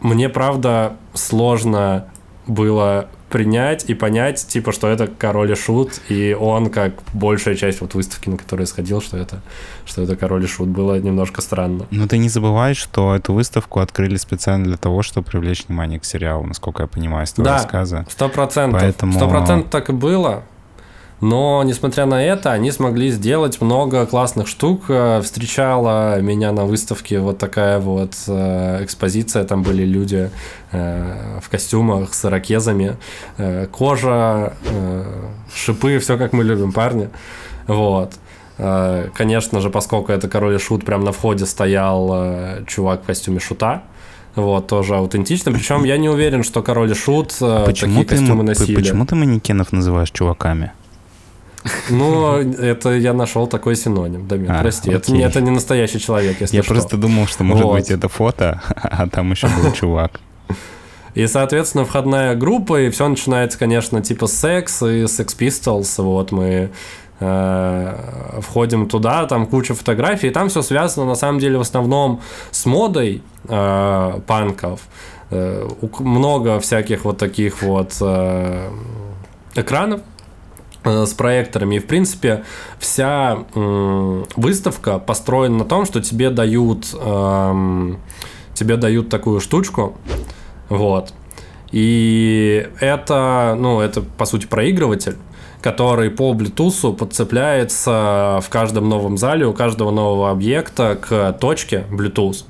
мне, 0.00 0.30
правда, 0.30 0.96
сложно 1.12 2.06
было 2.46 3.10
принять 3.28 3.90
и 3.90 3.94
понять, 3.94 4.46
типа, 4.46 4.72
что 4.72 4.88
это 4.88 5.06
король 5.06 5.52
и 5.52 5.54
шут, 5.54 6.00
и 6.08 6.34
он, 6.38 6.70
как 6.70 6.94
большая 7.12 7.56
часть 7.56 7.82
вот 7.82 7.92
выставки, 7.94 8.30
на 8.30 8.38
которой 8.38 8.66
сходил, 8.66 9.02
что 9.02 9.18
это, 9.18 9.42
что 9.84 10.00
это 10.00 10.16
король 10.16 10.44
и 10.44 10.46
шут, 10.46 10.68
было 10.68 10.98
немножко 10.98 11.42
странно. 11.42 11.86
Но 11.90 12.06
ты 12.06 12.16
не 12.16 12.30
забывай, 12.30 12.72
что 12.72 13.14
эту 13.14 13.34
выставку 13.34 13.80
открыли 13.80 14.16
специально 14.16 14.64
для 14.64 14.78
того, 14.78 15.02
чтобы 15.02 15.26
привлечь 15.26 15.66
внимание 15.68 16.00
к 16.00 16.06
сериалу, 16.06 16.46
насколько 16.46 16.84
я 16.84 16.86
понимаю 16.86 17.26
из 17.26 17.32
твоего 17.32 17.50
да, 17.50 17.56
рассказа. 17.56 18.06
сто 18.08 18.30
процентов. 18.30 18.80
Сто 19.14 19.28
процентов 19.28 19.70
так 19.70 19.90
и 19.90 19.92
было. 19.92 20.44
Но, 21.24 21.62
несмотря 21.62 22.04
на 22.04 22.22
это, 22.22 22.52
они 22.52 22.70
смогли 22.70 23.10
сделать 23.10 23.62
много 23.62 24.04
классных 24.04 24.46
штук. 24.46 24.82
Э, 24.88 25.22
встречала 25.22 26.20
меня 26.20 26.52
на 26.52 26.66
выставке 26.66 27.18
вот 27.18 27.38
такая 27.38 27.80
вот 27.80 28.12
э, 28.26 28.84
экспозиция. 28.84 29.44
Там 29.44 29.62
были 29.62 29.84
люди 29.84 30.30
э, 30.72 31.38
в 31.42 31.48
костюмах 31.48 32.12
с 32.12 32.24
ракезами. 32.24 32.98
Кожа, 33.72 34.52
шипы, 35.54 35.98
все 35.98 36.18
как 36.18 36.34
мы 36.34 36.44
любим, 36.44 36.72
парни. 36.72 37.08
Вот. 37.68 38.12
Конечно 38.58 39.62
же, 39.62 39.70
поскольку 39.70 40.12
это 40.12 40.28
король 40.28 40.56
и 40.56 40.58
шут, 40.58 40.84
прям 40.84 41.04
на 41.04 41.12
входе 41.12 41.46
стоял 41.46 42.64
чувак 42.66 43.02
в 43.02 43.06
костюме 43.06 43.40
шута. 43.40 43.82
Вот, 44.36 44.66
тоже 44.66 44.96
аутентично. 44.96 45.52
Причем 45.52 45.84
я 45.84 45.96
не 45.96 46.10
уверен, 46.10 46.42
что 46.42 46.62
король 46.62 46.90
и 46.90 46.94
шут 46.94 47.28
почему 47.38 48.02
такие 48.02 48.04
ты, 48.04 48.16
костюмы 48.16 48.42
носили. 48.42 48.76
Почему 48.76 49.06
ты 49.06 49.14
манекенов 49.14 49.72
называешь 49.72 50.10
чуваками? 50.10 50.72
Ну, 51.88 52.36
это 52.36 52.90
я 52.90 53.12
нашел 53.12 53.46
такой 53.46 53.76
синоним, 53.76 54.28
Дамир, 54.28 54.52
а, 54.52 54.60
прости. 54.60 54.90
Это 54.90 55.12
не, 55.12 55.22
это 55.22 55.40
не 55.40 55.50
настоящий 55.50 55.98
человек, 55.98 56.40
если 56.40 56.56
Я 56.56 56.62
что. 56.62 56.74
просто 56.74 56.96
думал, 56.96 57.26
что 57.26 57.44
может 57.44 57.64
вот. 57.64 57.74
быть 57.74 57.90
это 57.90 58.08
фото, 58.08 58.60
а 58.68 59.08
там 59.08 59.30
еще 59.30 59.48
был 59.48 59.72
чувак. 59.80 60.20
И, 61.14 61.26
соответственно, 61.26 61.84
входная 61.84 62.34
группа, 62.34 62.80
и 62.82 62.90
все 62.90 63.08
начинается, 63.08 63.58
конечно, 63.58 64.02
типа 64.02 64.26
секс 64.26 64.82
и 64.82 65.04
Sex 65.04 65.36
Pistols. 65.38 66.02
Вот 66.02 66.32
мы 66.32 66.70
э, 67.20 68.40
входим 68.40 68.88
туда, 68.88 69.26
там 69.26 69.46
куча 69.46 69.74
фотографий, 69.74 70.28
и 70.28 70.30
там 70.30 70.48
все 70.48 70.60
связано, 70.60 71.06
на 71.06 71.14
самом 71.14 71.38
деле, 71.38 71.56
в 71.58 71.60
основном 71.60 72.20
с 72.50 72.66
модой 72.66 73.22
э, 73.48 74.20
панков. 74.26 74.80
Э, 75.30 75.68
много 76.00 76.58
всяких 76.58 77.04
вот 77.04 77.18
таких 77.18 77.62
вот 77.62 77.96
э, 78.00 78.70
экранов, 79.54 80.00
с 80.84 81.12
проекторами. 81.14 81.76
И, 81.76 81.78
в 81.78 81.86
принципе, 81.86 82.44
вся 82.78 83.38
выставка 83.54 84.98
построена 84.98 85.58
на 85.58 85.64
том, 85.64 85.86
что 85.86 86.00
тебе 86.00 86.30
дают, 86.30 86.94
эм, 86.94 87.98
тебе 88.54 88.76
дают 88.76 89.08
такую 89.08 89.40
штучку, 89.40 89.96
вот. 90.68 91.12
И 91.72 92.68
это, 92.80 93.56
ну, 93.58 93.80
это, 93.80 94.02
по 94.02 94.26
сути, 94.26 94.46
проигрыватель, 94.46 95.16
который 95.60 96.10
по 96.10 96.32
Bluetooth 96.32 96.94
подцепляется 96.94 98.40
в 98.42 98.48
каждом 98.48 98.88
новом 98.88 99.16
зале, 99.16 99.46
у 99.46 99.52
каждого 99.52 99.90
нового 99.90 100.30
объекта 100.30 100.96
к 101.00 101.32
точке 101.40 101.84
Bluetooth 101.90 102.44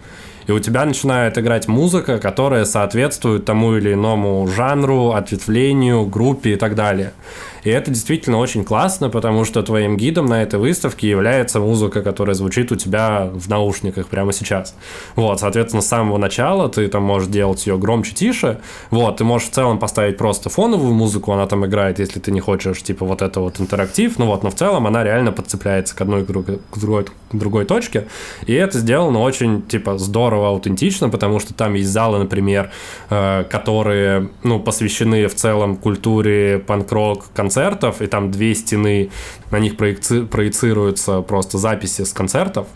и 0.46 0.52
у 0.52 0.58
тебя 0.58 0.84
начинает 0.84 1.38
играть 1.38 1.68
музыка, 1.68 2.18
которая 2.18 2.64
соответствует 2.64 3.44
тому 3.44 3.76
или 3.76 3.94
иному 3.94 4.46
жанру, 4.48 5.12
ответвлению, 5.12 6.06
группе 6.06 6.52
и 6.52 6.56
так 6.56 6.74
далее. 6.74 7.12
И 7.64 7.70
это 7.70 7.90
действительно 7.90 8.38
очень 8.38 8.62
классно, 8.62 9.08
потому 9.08 9.44
что 9.44 9.62
твоим 9.62 9.96
гидом 9.96 10.26
на 10.26 10.42
этой 10.42 10.58
выставке 10.58 11.08
является 11.08 11.60
музыка, 11.60 12.02
которая 12.02 12.34
звучит 12.34 12.70
у 12.70 12.76
тебя 12.76 13.30
в 13.32 13.48
наушниках 13.48 14.08
прямо 14.08 14.32
сейчас. 14.32 14.76
Вот, 15.16 15.40
соответственно, 15.40 15.82
с 15.82 15.86
самого 15.86 16.18
начала 16.18 16.68
ты 16.68 16.86
там 16.88 17.02
можешь 17.02 17.28
делать 17.28 17.66
ее 17.66 17.78
громче, 17.78 18.14
тише. 18.14 18.60
Вот, 18.90 19.16
ты 19.16 19.24
можешь 19.24 19.48
в 19.48 19.52
целом 19.52 19.78
поставить 19.78 20.18
просто 20.18 20.50
фоновую 20.50 20.92
музыку, 20.92 21.32
она 21.32 21.46
там 21.46 21.64
играет, 21.64 21.98
если 21.98 22.20
ты 22.20 22.30
не 22.32 22.40
хочешь, 22.40 22.82
типа, 22.82 23.06
вот 23.06 23.22
это 23.22 23.40
вот 23.40 23.58
интерактив. 23.60 24.18
Ну 24.18 24.26
вот, 24.26 24.42
но 24.42 24.50
в 24.50 24.54
целом 24.54 24.86
она 24.86 25.02
реально 25.02 25.32
подцепляется 25.32 25.96
к 25.96 26.00
одной 26.02 26.24
к 26.24 26.26
другой, 26.26 26.60
к 26.70 26.78
другой, 26.78 27.04
к 27.04 27.10
другой 27.32 27.64
точке. 27.64 28.06
И 28.46 28.52
это 28.52 28.78
сделано 28.78 29.20
очень, 29.20 29.62
типа, 29.62 29.96
здорово, 29.96 30.48
аутентично, 30.48 31.08
потому 31.08 31.40
что 31.40 31.54
там 31.54 31.74
есть 31.74 31.88
залы, 31.88 32.18
например, 32.18 32.70
э, 33.08 33.44
которые, 33.44 34.28
ну, 34.42 34.60
посвящены 34.60 35.28
в 35.28 35.34
целом 35.34 35.76
культуре 35.76 36.58
панк-рок, 36.58 37.24
концертов 37.34 37.53
концертов, 37.54 38.02
и 38.02 38.06
там 38.06 38.30
две 38.30 38.54
стены, 38.54 39.10
на 39.50 39.58
них 39.58 39.74
проеци- 39.74 40.26
проецируются 40.26 41.20
просто 41.20 41.58
записи 41.58 42.02
с 42.02 42.12
концертов. 42.12 42.66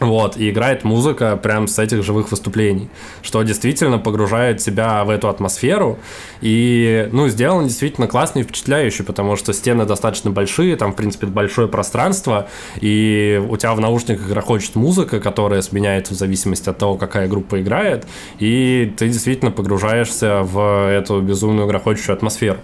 Вот, 0.00 0.36
и 0.36 0.48
играет 0.50 0.84
музыка 0.84 1.36
прям 1.36 1.66
с 1.66 1.76
этих 1.76 2.04
живых 2.04 2.30
выступлений, 2.30 2.88
что 3.20 3.42
действительно 3.42 3.98
погружает 3.98 4.58
тебя 4.58 5.02
в 5.02 5.10
эту 5.10 5.28
атмосферу. 5.28 5.98
И, 6.40 7.08
ну, 7.10 7.26
сделано 7.26 7.66
действительно 7.66 8.06
классно 8.06 8.38
и 8.38 8.42
впечатляюще, 8.44 9.02
потому 9.02 9.34
что 9.34 9.52
стены 9.52 9.86
достаточно 9.86 10.30
большие, 10.30 10.76
там, 10.76 10.92
в 10.92 10.94
принципе, 10.94 11.26
большое 11.26 11.66
пространство, 11.66 12.46
и 12.80 13.42
у 13.48 13.56
тебя 13.56 13.74
в 13.74 13.80
наушниках 13.80 14.28
грохочет 14.28 14.76
музыка, 14.76 15.18
которая 15.18 15.62
сменяется 15.62 16.14
в 16.14 16.16
зависимости 16.16 16.70
от 16.70 16.78
того, 16.78 16.94
какая 16.94 17.26
группа 17.26 17.60
играет, 17.60 18.06
и 18.38 18.94
ты 18.96 19.08
действительно 19.08 19.50
погружаешься 19.50 20.42
в 20.44 20.88
эту 20.88 21.20
безумную 21.20 21.66
грохочущую 21.66 22.14
атмосферу. 22.14 22.60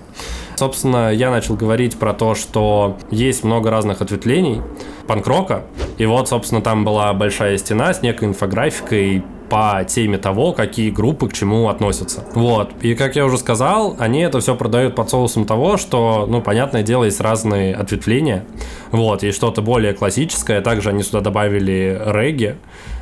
Собственно, 0.65 1.13
я 1.13 1.31
начал 1.31 1.57
говорить 1.57 1.99
про 1.99 2.15
то, 2.15 2.35
что 2.35 2.97
есть 3.11 3.45
много 3.45 3.71
разных 3.71 4.01
ответвлений 4.01 4.63
панк-рока, 5.07 5.65
и 5.99 6.07
вот, 6.07 6.31
собственно, 6.31 6.63
там 6.63 6.87
была 6.87 7.13
большая 7.13 7.59
стена 7.59 7.93
с 7.93 8.01
некой 8.01 8.29
инфографикой 8.29 9.23
по 9.51 9.85
теме 9.87 10.17
того, 10.17 10.55
какие 10.55 10.91
группы 10.91 11.29
к 11.29 11.35
чему 11.35 11.69
относятся. 11.69 12.25
Вот. 12.33 12.71
И 12.81 12.95
как 12.95 13.15
я 13.15 13.27
уже 13.27 13.37
сказал, 13.37 13.95
они 13.99 14.21
это 14.21 14.41
все 14.41 14.57
продают 14.57 14.95
под 14.95 15.11
соусом 15.11 15.45
того, 15.45 15.77
что, 15.77 16.25
ну, 16.27 16.41
понятное 16.41 16.83
дело, 16.83 17.05
есть 17.05 17.21
разные 17.21 17.75
ответвления. 17.75 18.47
Вот. 18.91 19.23
Есть 19.23 19.37
что-то 19.37 19.61
более 19.61 19.93
классическое. 19.93 20.63
Также 20.63 20.89
они 20.89 21.03
сюда 21.03 21.21
добавили 21.21 22.01
регги, 22.07 22.57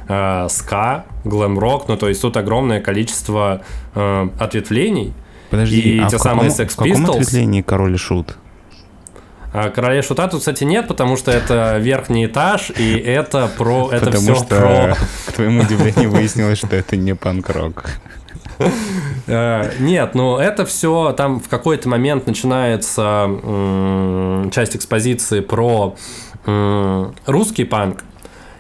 э, 0.08 0.46
ска, 0.50 1.04
глэм-рок. 1.22 1.86
Ну, 1.86 1.96
то 1.96 2.08
есть 2.08 2.20
тут 2.22 2.36
огромное 2.36 2.80
количество 2.80 3.62
э, 3.94 4.28
ответвлений. 4.40 5.14
Подожди, 5.52 5.80
и 5.80 6.00
а 6.00 6.08
те 6.08 6.16
в 6.16 6.20
самые 6.20 6.48
Sex 6.48 6.68
Pistols. 6.68 6.94
В 6.94 7.00
каком 7.02 7.10
ответвлении 7.10 7.60
король 7.60 7.94
и 7.94 7.98
шут? 7.98 8.38
А 9.52 9.68
Королей 9.68 10.00
Шута 10.00 10.28
тут, 10.28 10.40
кстати, 10.40 10.64
нет, 10.64 10.88
потому 10.88 11.18
что 11.18 11.30
это 11.30 11.76
верхний 11.76 12.24
этаж, 12.24 12.70
и 12.70 12.96
это 12.96 13.50
про... 13.58 13.90
Это 13.92 14.06
потому 14.06 14.22
все 14.22 14.34
что, 14.34 14.46
про... 14.46 14.96
к 15.26 15.32
твоему 15.32 15.60
удивлению, 15.60 16.10
выяснилось, 16.10 16.56
что 16.56 16.74
это 16.74 16.96
не 16.96 17.14
панк-рок. 17.14 17.84
Э, 19.26 19.70
нет, 19.78 20.14
ну 20.14 20.38
это 20.38 20.64
все, 20.64 21.12
там 21.12 21.38
в 21.38 21.50
какой-то 21.50 21.86
момент 21.86 22.26
начинается 22.26 23.28
часть 24.52 24.74
экспозиции 24.74 25.40
про 25.40 25.96
русский 27.26 27.64
панк, 27.64 28.04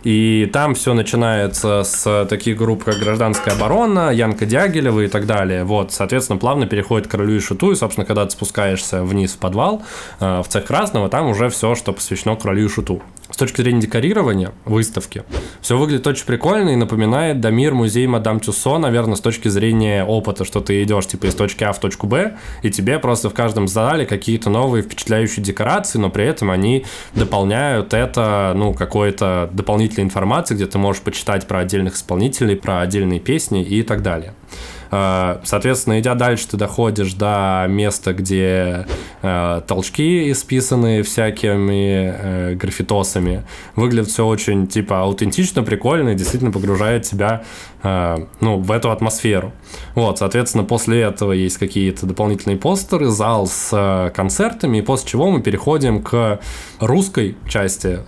и 0.04 0.50
там 0.52 0.74
все 0.74 0.94
начинается 0.94 1.82
с 1.84 2.26
таких 2.28 2.56
групп, 2.56 2.84
как 2.84 2.96
«Гражданская 2.96 3.54
оборона», 3.54 4.10
Янка 4.12 4.46
Дягилева 4.46 5.00
и 5.00 5.08
так 5.08 5.26
далее. 5.26 5.64
Вот, 5.64 5.92
соответственно, 5.92 6.38
плавно 6.38 6.66
переходит 6.66 7.08
к 7.08 7.10
«Королю 7.10 7.36
и 7.36 7.40
Шуту», 7.40 7.70
и, 7.70 7.74
собственно, 7.74 8.04
когда 8.04 8.24
ты 8.24 8.32
спускаешься 8.32 9.02
вниз 9.02 9.32
в 9.32 9.38
подвал, 9.38 9.82
э, 10.20 10.42
в 10.42 10.48
цех 10.48 10.64
красного, 10.64 11.08
там 11.08 11.28
уже 11.28 11.48
все, 11.50 11.74
что 11.74 11.92
посвящено 11.92 12.36
«Королю 12.36 12.66
и 12.66 12.68
Шуту». 12.68 13.02
С 13.32 13.36
точки 13.36 13.62
зрения 13.62 13.80
декорирования 13.80 14.52
выставки, 14.66 15.24
все 15.62 15.78
выглядит 15.78 16.06
очень 16.06 16.26
прикольно 16.26 16.68
и 16.70 16.76
напоминает 16.76 17.40
Дамир 17.40 17.72
музей 17.72 18.06
Мадам 18.06 18.40
Тюссо, 18.40 18.76
наверное, 18.76 19.16
с 19.16 19.20
точки 19.20 19.48
зрения 19.48 20.04
опыта, 20.04 20.44
что 20.44 20.60
ты 20.60 20.82
идешь 20.82 21.06
типа 21.06 21.26
из 21.26 21.34
точки 21.34 21.64
А 21.64 21.72
в 21.72 21.80
точку 21.80 22.06
Б, 22.06 22.36
и 22.62 22.70
тебе 22.70 22.98
просто 22.98 23.30
в 23.30 23.34
каждом 23.34 23.68
зале 23.68 24.04
какие-то 24.04 24.50
новые 24.50 24.82
впечатляющие 24.82 25.42
декорации, 25.42 25.98
но 25.98 26.10
при 26.10 26.26
этом 26.26 26.50
они 26.50 26.84
дополняют 27.14 27.94
это, 27.94 28.52
ну, 28.54 28.74
какой-то 28.74 29.48
дополнительной 29.52 30.04
информацией, 30.04 30.58
где 30.58 30.66
ты 30.66 30.76
можешь 30.76 31.00
почитать 31.00 31.48
про 31.48 31.60
отдельных 31.60 31.94
исполнителей, 31.94 32.54
про 32.54 32.82
отдельные 32.82 33.18
песни 33.18 33.64
и 33.64 33.82
так 33.82 34.02
далее. 34.02 34.34
Э, 34.92 35.38
соответственно, 35.42 35.98
идя 35.98 36.14
дальше, 36.14 36.46
ты 36.48 36.56
доходишь 36.58 37.14
до 37.14 37.64
места, 37.68 38.12
где 38.12 38.86
э, 39.22 39.62
толчки 39.66 40.30
исписаны 40.30 41.02
всякими 41.02 42.14
э, 42.14 42.54
граффитосами. 42.54 43.44
Выглядит 43.74 44.10
все 44.10 44.26
очень, 44.26 44.68
типа, 44.68 45.00
аутентично, 45.00 45.62
прикольно 45.62 46.10
и 46.10 46.14
действительно 46.14 46.52
погружает 46.52 47.04
тебя 47.04 47.42
ну, 47.82 48.58
в 48.60 48.70
эту 48.70 48.92
атмосферу. 48.92 49.52
Вот, 49.96 50.18
соответственно, 50.18 50.62
после 50.62 51.00
этого 51.00 51.32
есть 51.32 51.58
какие-то 51.58 52.06
дополнительные 52.06 52.56
постеры, 52.56 53.08
зал 53.08 53.48
с 53.48 54.12
концертами, 54.14 54.78
и 54.78 54.82
после 54.82 55.08
чего 55.08 55.28
мы 55.32 55.42
переходим 55.42 56.00
к 56.00 56.38
русской 56.78 57.36
части 57.48 57.98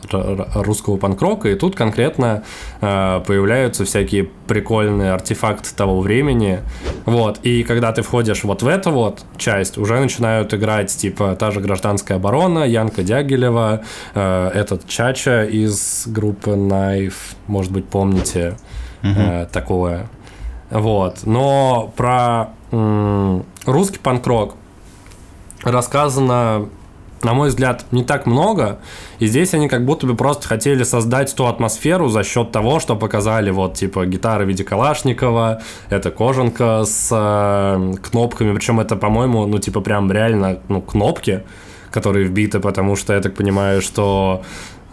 русского 0.55 0.97
панк-рока, 0.97 1.49
и 1.49 1.57
тут 1.57 1.75
конкретно 1.75 2.45
появляются 2.79 3.85
всякие 3.85 4.29
прикольные 4.47 5.11
артефакты 5.11 5.75
того 5.75 6.01
времени, 6.01 6.61
вот, 7.07 7.39
и 7.43 7.63
когда 7.65 7.93
ты 7.93 8.03
входишь 8.03 8.45
вот 8.45 8.63
в 8.63 8.67
эту 8.67 8.91
вот 8.91 9.25
часть, 9.37 9.79
уже 9.79 9.99
начинают 10.01 10.55
играть, 10.55 10.95
типа, 10.97 11.37
та 11.37 11.51
же 11.51 11.61
гражданская 11.61 12.17
оборона, 12.19 12.61
Янка 12.65 13.03
Дягилева, 13.03 13.83
э, 14.15 14.51
этот 14.55 14.87
Чача 14.89 15.45
из 15.45 16.05
группы 16.07 16.51
Knife, 16.53 17.37
может 17.47 17.73
быть, 17.73 17.87
помните 17.87 18.57
э, 19.03 19.47
такое. 19.53 20.07
Вот, 20.71 21.19
но 21.25 21.93
про 21.97 22.49
м- 22.73 23.45
русский 23.67 23.99
панк-рок 23.99 24.55
рассказано 25.63 26.69
на 27.25 27.35
мой 27.35 27.49
взгляд, 27.49 27.87
не 27.91 28.05
так 28.05 28.27
много. 28.27 28.79
И 29.19 29.27
здесь 29.27 29.55
они 29.55 29.69
как 29.69 29.85
будто 29.85 30.07
бы 30.07 30.15
просто 30.15 30.47
хотели 30.47 30.85
создать 30.85 31.35
ту 31.35 31.47
атмосферу 31.47 32.09
за 32.09 32.23
счет 32.23 32.53
того, 32.53 32.81
что 32.81 32.97
показали 32.97 33.51
вот 33.51 33.75
типа 33.75 34.07
гитары 34.07 34.45
в 34.45 34.49
виде 34.49 34.65
Калашникова, 34.65 35.63
это 35.91 36.11
кожанка 36.11 36.85
с 36.85 37.09
э, 37.11 37.95
кнопками, 38.03 38.55
причем 38.55 38.81
это, 38.81 38.97
по-моему, 38.97 39.47
ну 39.47 39.59
типа 39.59 39.81
прям 39.81 40.13
реально 40.13 40.59
ну 40.69 40.81
кнопки, 40.81 41.43
которые 41.91 42.27
вбиты, 42.27 42.61
потому 42.61 42.97
что 42.97 43.15
я 43.15 43.21
так 43.21 43.35
понимаю, 43.35 43.81
что 43.81 44.43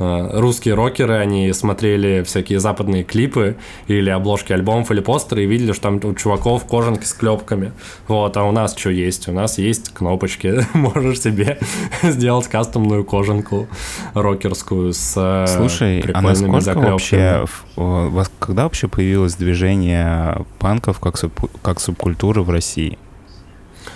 русские 0.02 0.74
рокеры, 0.74 1.16
они 1.16 1.52
смотрели 1.54 2.24
всякие 2.24 2.60
западные 2.60 3.04
клипы 3.04 3.58
или 3.88 4.10
обложки 4.10 4.54
альбомов 4.54 4.92
или 4.92 5.00
постеры 5.00 5.44
и 5.44 5.46
видели, 5.46 5.74
что 5.74 5.84
там 5.84 6.00
у 6.04 6.14
чуваков 6.16 6.66
кожанки 6.66 7.06
с 7.06 7.14
клепками. 7.14 7.72
Вот, 8.08 8.36
а 8.38 8.44
у 8.44 8.52
нас 8.52 8.76
что 8.76 8.90
есть? 8.90 9.28
У 9.28 9.32
нас 9.32 9.58
есть 9.58 9.94
кнопочки. 9.94 10.66
Можешь 10.74 11.22
себе 11.22 11.60
сделать 12.04 12.48
кастомную 12.48 13.04
кожанку 13.04 13.68
рокерскую 14.14 14.94
с 14.94 15.14
э, 15.16 15.46
Слушай, 15.48 16.02
а 16.14 16.22
насколько 16.22 16.80
вообще, 16.80 17.46
у 17.76 18.10
вас 18.10 18.32
когда 18.40 18.64
вообще 18.64 18.88
появилось 18.88 19.36
движение 19.36 20.46
панков 20.60 21.00
как, 21.00 21.18
суб, 21.18 21.34
как 21.62 21.80
субкультуры 21.80 22.42
в 22.42 22.50
России? 22.50 22.98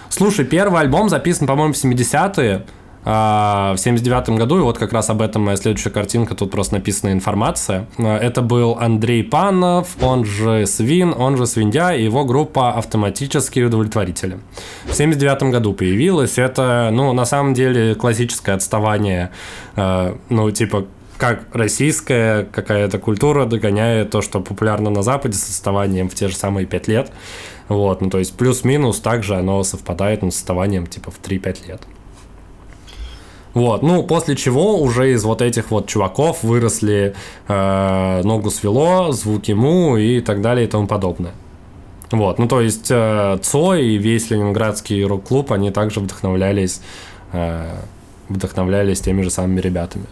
Слушай, 0.10 0.46
первый 0.46 0.80
альбом 0.80 1.10
записан, 1.10 1.48
по-моему, 1.48 1.74
в 1.74 1.78
70-е. 1.84 2.66
А, 3.08 3.76
в 3.76 3.78
79 3.78 4.30
году, 4.30 4.58
и 4.58 4.62
вот 4.62 4.80
как 4.80 4.92
раз 4.92 5.12
об 5.12 5.22
этом 5.22 5.44
моя 5.44 5.58
следующая 5.58 5.92
картинка, 5.92 6.34
тут 6.34 6.50
просто 6.50 6.74
написана 6.76 7.12
информация. 7.12 7.86
А, 8.00 8.18
это 8.18 8.42
был 8.42 8.78
Андрей 8.80 9.24
Панов, 9.24 9.90
он 10.02 10.26
же 10.26 10.66
Свин, 10.66 11.14
он 11.16 11.38
же 11.38 11.46
Свиндя, 11.46 11.94
и 11.94 12.04
его 12.04 12.26
группа 12.26 12.74
«Автоматические 12.74 13.68
удовлетворители». 13.68 14.40
В 14.86 14.94
79 14.96 15.52
году 15.52 15.74
появилась. 15.74 16.40
Это, 16.40 16.90
ну, 16.92 17.14
на 17.14 17.26
самом 17.26 17.54
деле, 17.54 17.94
классическое 17.94 18.56
отставание, 18.56 19.30
а, 19.76 20.18
ну, 20.30 20.50
типа, 20.50 20.88
как 21.18 21.46
российская 21.54 22.44
какая-то 22.44 22.98
культура 22.98 23.46
догоняет 23.46 24.10
то, 24.10 24.22
что 24.22 24.42
популярно 24.42 24.90
на 24.90 25.04
Западе 25.04 25.38
с 25.38 25.48
отставанием 25.48 26.10
в 26.10 26.16
те 26.16 26.28
же 26.28 26.36
самые 26.36 26.66
5 26.66 26.88
лет. 26.88 27.12
Вот, 27.70 28.02
ну 28.02 28.10
то 28.10 28.20
есть 28.20 28.36
плюс-минус 28.36 29.00
также 29.00 29.36
оно 29.36 29.64
совпадает 29.64 30.22
ну, 30.22 30.30
с 30.30 30.36
отставанием 30.36 30.86
типа 30.86 31.12
в 31.12 31.20
3-5 31.22 31.68
лет. 31.68 31.82
Вот, 33.56 33.84
ну, 33.84 34.04
после 34.04 34.36
чего 34.36 34.78
уже 34.82 35.14
из 35.14 35.24
вот 35.24 35.42
этих 35.42 35.72
вот 35.72 35.88
чуваков 35.88 36.44
выросли 36.44 37.16
э, 37.48 38.22
Ногу 38.24 38.52
свело, 38.52 39.14
Звуки 39.14 39.54
Му 39.54 39.96
и 39.96 40.20
так 40.20 40.42
далее 40.42 40.68
и 40.68 40.70
тому 40.70 40.88
подобное. 40.88 41.32
Вот, 42.12 42.38
ну, 42.38 42.48
то 42.50 42.60
есть 42.60 42.88
э, 42.92 43.40
Цой 43.42 43.86
и 43.86 43.98
весь 43.98 44.30
ленинградский 44.30 45.06
рок-клуб, 45.06 45.54
они 45.54 45.72
также 45.72 46.02
вдохновлялись 46.02 46.82
э, 47.32 47.78
вдохновлялись 48.28 49.00
теми 49.00 49.22
же 49.22 49.30
самыми 49.30 49.62
ребятами. 49.62 50.06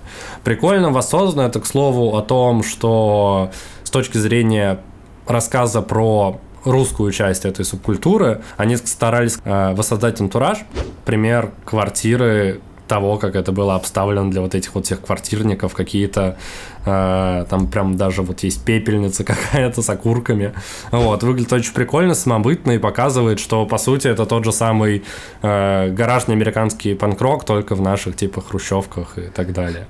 Прикольно 0.46 0.92
воссоздано 0.92 1.46
это, 1.46 1.60
к 1.60 1.66
слову, 1.66 2.16
о 2.16 2.22
том, 2.22 2.64
что 2.64 3.52
с 3.84 3.90
точки 3.90 4.18
зрения 4.20 4.80
рассказа 5.28 5.82
про 5.82 6.40
русскую 6.64 7.12
часть 7.12 7.44
этой 7.44 7.66
субкультуры, 7.66 8.42
они 8.56 8.78
старались 8.78 9.38
э, 9.44 9.74
воссоздать 9.74 10.22
антураж, 10.22 10.60
пример 11.04 11.52
квартиры 11.66 12.62
того, 12.88 13.18
как 13.18 13.36
это 13.36 13.52
было 13.52 13.76
обставлено 13.76 14.30
для 14.30 14.42
вот 14.42 14.56
этих 14.56 14.76
вот 14.76 14.86
всех 14.86 15.02
квартирников, 15.02 15.74
какие-то 15.74 16.38
там 16.84 17.68
прям 17.68 17.96
даже 17.96 18.22
вот 18.22 18.42
есть 18.42 18.64
пепельница 18.64 19.24
какая-то 19.24 19.82
с 19.82 19.90
окурками. 19.90 20.54
Вот, 20.92 21.24
выглядит 21.24 21.54
очень 21.54 21.74
прикольно, 21.74 22.14
самобытно 22.14 22.72
и 22.72 22.78
показывает, 22.78 23.40
что 23.40 23.66
по 23.66 23.78
сути 23.78 24.08
это 24.08 24.26
тот 24.26 24.44
же 24.46 24.52
самый 24.52 25.04
э, 25.42 25.90
гаражный 25.92 26.36
американский 26.36 26.94
панк-рок, 26.96 27.46
только 27.46 27.76
в 27.76 27.82
наших 27.82 28.16
типа 28.16 28.42
хрущевках 28.42 29.18
и 29.18 29.30
так 29.30 29.54
далее. 29.54 29.88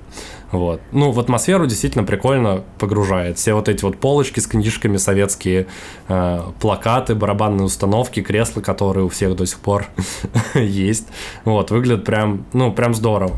Вот. 0.54 0.80
Ну, 0.92 1.10
в 1.10 1.18
атмосферу 1.18 1.66
действительно 1.66 2.04
прикольно 2.04 2.62
погружает. 2.78 3.38
Все 3.38 3.54
вот 3.54 3.68
эти 3.68 3.84
вот 3.84 3.98
полочки 3.98 4.38
с 4.38 4.46
книжками, 4.46 4.98
советские 4.98 5.66
э, 6.06 6.40
плакаты, 6.60 7.16
барабанные 7.16 7.64
установки, 7.64 8.22
кресла, 8.22 8.60
которые 8.60 9.04
у 9.04 9.08
всех 9.08 9.34
до 9.34 9.46
сих 9.46 9.58
пор 9.58 9.86
есть. 10.54 11.08
Вот, 11.44 11.72
выглядит 11.72 12.04
прям, 12.04 12.44
ну, 12.52 12.72
прям 12.72 12.94
здорово. 12.94 13.36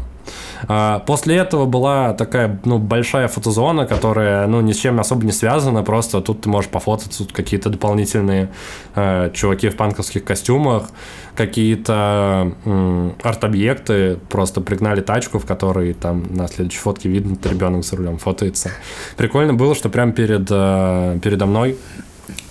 А, 0.68 1.00
после 1.00 1.36
этого 1.36 1.66
была 1.66 2.12
такая, 2.14 2.60
ну, 2.64 2.78
большая 2.78 3.28
фотозона, 3.28 3.86
которая, 3.86 4.46
ну, 4.46 4.60
ни 4.60 4.72
с 4.72 4.78
чем 4.78 5.00
особо 5.00 5.24
не 5.24 5.32
связана, 5.32 5.82
просто 5.82 6.20
тут 6.20 6.42
ты 6.42 6.48
можешь 6.48 6.70
пофотать, 6.70 7.16
тут 7.16 7.32
какие-то 7.32 7.70
дополнительные 7.70 8.48
э, 8.94 9.30
чуваки 9.32 9.68
в 9.68 9.76
панковских 9.76 10.24
костюмах, 10.24 10.90
какие-то 11.34 12.52
э, 12.64 13.10
арт-объекты, 13.22 14.18
просто 14.28 14.60
пригнали 14.60 15.00
тачку, 15.00 15.38
в 15.38 15.46
которой 15.46 15.92
там 15.92 16.24
на 16.30 16.48
следующей 16.48 16.78
фотке 16.78 17.08
видно, 17.08 17.36
ребенок 17.48 17.84
за 17.84 17.96
рулем 17.96 18.18
фотоется. 18.18 18.70
Прикольно 19.16 19.54
было, 19.54 19.74
что 19.74 19.88
прям 19.88 20.12
перед, 20.12 20.48
э, 20.50 21.18
передо 21.22 21.46
мной 21.46 21.76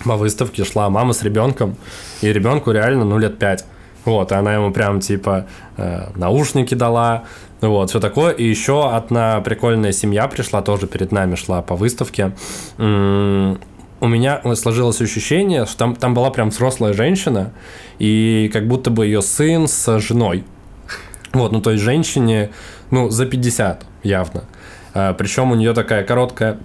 по 0.04 0.16
выставке 0.16 0.64
шла 0.64 0.88
мама 0.88 1.12
с 1.12 1.22
ребенком, 1.22 1.76
и 2.22 2.32
ребенку 2.32 2.70
реально, 2.70 3.04
ну, 3.04 3.18
лет 3.18 3.38
пять. 3.38 3.64
Вот, 4.06 4.32
и 4.32 4.34
она 4.34 4.54
ему 4.54 4.70
прям, 4.70 5.00
типа, 5.00 5.46
э, 5.76 6.08
наушники 6.14 6.74
дала, 6.74 7.24
вот, 7.60 7.90
все 7.90 8.00
такое. 8.00 8.32
И 8.32 8.44
еще 8.44 8.90
одна 8.90 9.40
прикольная 9.40 9.92
семья 9.92 10.28
пришла, 10.28 10.62
тоже 10.62 10.86
перед 10.86 11.12
нами 11.12 11.34
шла 11.34 11.60
по 11.60 11.76
выставке. 11.76 12.32
У 12.78 14.08
меня 14.08 14.42
сложилось 14.54 15.00
ощущение, 15.00 15.66
что 15.66 15.76
там, 15.76 15.96
там 15.96 16.14
была 16.14 16.30
прям 16.30 16.50
взрослая 16.50 16.92
женщина, 16.92 17.52
и 17.98 18.50
как 18.52 18.68
будто 18.68 18.90
бы 18.90 19.06
ее 19.06 19.22
сын 19.22 19.66
с 19.66 19.98
женой. 19.98 20.44
Вот, 21.32 21.52
ну 21.52 21.60
то 21.60 21.70
есть 21.72 21.82
женщине, 21.82 22.50
ну, 22.90 23.10
за 23.10 23.26
50 23.26 23.84
явно. 24.02 24.44
А, 24.94 25.12
причем 25.14 25.50
у 25.50 25.54
нее 25.54 25.74
такая 25.74 26.04
короткая 26.04 26.58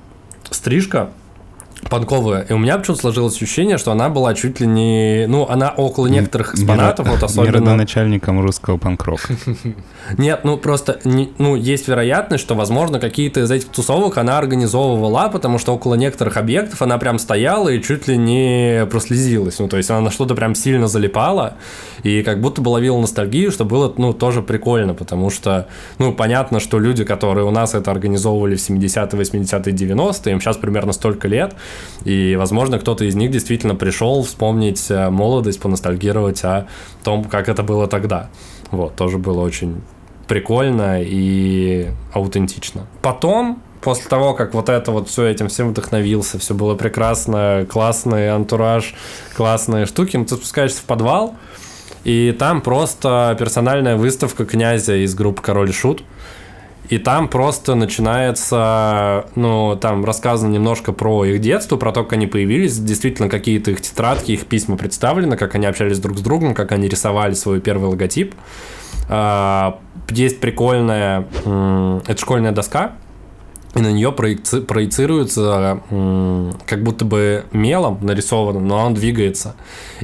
стрижка, 0.49 1.10
панковая. 1.89 2.41
И 2.41 2.54
у 2.54 2.58
меня 2.58 2.78
почему-то 2.78 3.02
сложилось 3.02 3.36
ощущение, 3.36 3.78
что 3.78 3.91
она 3.91 4.10
была 4.10 4.34
чуть 4.34 4.60
ли 4.60 4.67
не... 4.67 5.26
Ну, 5.28 5.48
она 5.48 5.70
около 5.70 6.08
некоторых 6.08 6.54
экспонатов, 6.54 7.06
Мира... 7.06 7.15
вот 7.15 7.24
особенно... 7.24 7.76
начальником 7.76 8.41
русского 8.41 8.78
панк-рока. 8.78 9.34
Нет, 10.17 10.41
ну 10.44 10.58
просто 10.58 11.00
ну, 11.04 11.56
есть 11.56 11.88
вероятность, 11.88 12.44
что, 12.44 12.56
возможно, 12.56 13.00
какие-то 13.00 13.41
из 13.41 13.52
этих 13.52 13.70
тусовок 13.70 14.17
она 14.17 14.38
организовывала, 14.38 15.30
потому 15.30 15.58
что 15.58 15.74
около 15.74 15.96
некоторых 15.96 16.38
объектов 16.38 16.82
она 16.82 16.98
прям 16.98 17.20
стояла 17.20 17.70
и 17.70 17.82
чуть 17.82 18.08
ли 18.08 18.17
не 18.17 18.86
прослезилась. 18.89 19.60
Ну, 19.60 19.67
то 19.67 19.78
есть 19.78 19.89
она 19.89 20.02
на 20.02 20.12
что-то 20.12 20.36
прям 20.36 20.56
сильно 20.56 20.88
залипала, 20.88 21.56
и 22.04 22.24
как 22.24 22.41
будто 22.41 22.62
бы 22.62 22.70
ловила 22.70 23.00
ностальгию, 23.00 23.52
что 23.52 23.65
было, 23.65 23.94
ну, 23.98 24.13
тоже 24.13 24.41
прикольно, 24.41 24.94
потому 24.94 25.30
что, 25.30 25.67
ну, 25.98 26.13
понятно, 26.13 26.60
что 26.60 26.80
люди, 26.80 27.04
которые 27.04 27.46
у 27.46 27.52
нас 27.52 27.74
это 27.74 27.91
организовывали 27.91 28.56
в 28.56 28.60
70-е, 28.60 29.22
80-е, 29.22 29.74
90-е, 29.74 30.34
им 30.34 30.41
сейчас 30.41 30.58
примерно 30.58 30.94
столько 30.94 31.28
лет, 31.28 31.56
и, 32.03 32.36
возможно, 32.36 32.79
кто-то 32.79 33.05
из 33.05 33.15
них 33.15 33.31
действительно 33.31 33.75
пришел 33.75 34.23
вспомнить 34.23 34.89
э, 34.89 35.10
молодость, 35.10 35.60
поностальгировать 35.60 36.43
о 36.43 36.67
том, 37.03 37.25
как 37.25 37.49
это 37.49 37.63
было 37.63 37.88
тогда. 37.88 38.29
Вот, 38.71 38.95
тоже 38.95 39.17
было 39.17 39.41
очень 39.41 39.81
прикольно 40.27 41.01
и 41.01 41.89
аутентично. 42.13 42.88
Потом 43.01 43.62
после 43.81 44.10
того, 44.10 44.34
как 44.34 44.53
вот 44.53 44.69
это 44.69 44.91
вот 44.91 45.10
все 45.10 45.25
этим 45.25 45.49
всем 45.49 45.69
вдохновился, 45.69 46.39
все 46.39 46.53
было 46.53 46.75
прекрасно, 46.75 47.65
классный 47.69 48.29
антураж, 48.29 48.93
классные 49.36 49.86
штуки, 49.86 50.23
ты 50.23 50.36
спускаешься 50.36 50.79
в 50.81 50.86
подвал, 50.86 51.36
и 52.03 52.36
там 52.38 52.62
просто 52.62 53.36
персональная 53.38 53.97
выставка 53.97 54.45
князя 54.45 54.95
из 54.95 55.13
группы 55.13 55.41
Король 55.41 55.69
и 55.69 55.73
Шут. 55.73 56.03
И 56.91 56.97
там 56.97 57.30
просто 57.30 57.75
начинается, 57.75 59.25
ну, 59.36 59.77
там 59.80 60.04
рассказано 60.04 60.51
немножко 60.51 60.91
про 60.91 61.23
их 61.23 61.39
детство, 61.39 61.77
про 61.77 61.93
то, 61.93 62.04
как 62.04 62.13
они 62.13 62.27
появились, 62.27 62.77
действительно 62.77 63.30
какие-то 63.30 63.71
их 63.71 63.80
тетрадки, 63.80 64.34
их 64.34 64.45
письма 64.45 64.75
представлены, 64.75 65.38
как 65.38 65.56
они 65.56 65.67
общались 65.67 65.99
друг 65.99 66.17
с 66.17 66.21
другом, 66.21 66.54
как 66.54 66.73
они 66.73 66.89
рисовали 66.89 67.34
свой 67.34 67.62
первый 67.62 67.86
логотип. 67.86 68.36
А, 69.08 69.80
есть 70.10 70.41
прикольная, 70.41 71.30
это 71.45 72.17
школьная 72.19 72.51
доска, 72.51 72.91
и 73.73 73.80
на 73.80 73.93
нее 73.93 74.10
проеци- 74.10 74.60
проецируется 74.62 75.80
как 76.65 76.84
будто 76.84 77.06
бы 77.06 77.45
мелом 77.54 77.99
нарисовано, 78.01 78.60
но 78.60 78.86
он 78.86 78.95
двигается. 78.95 79.56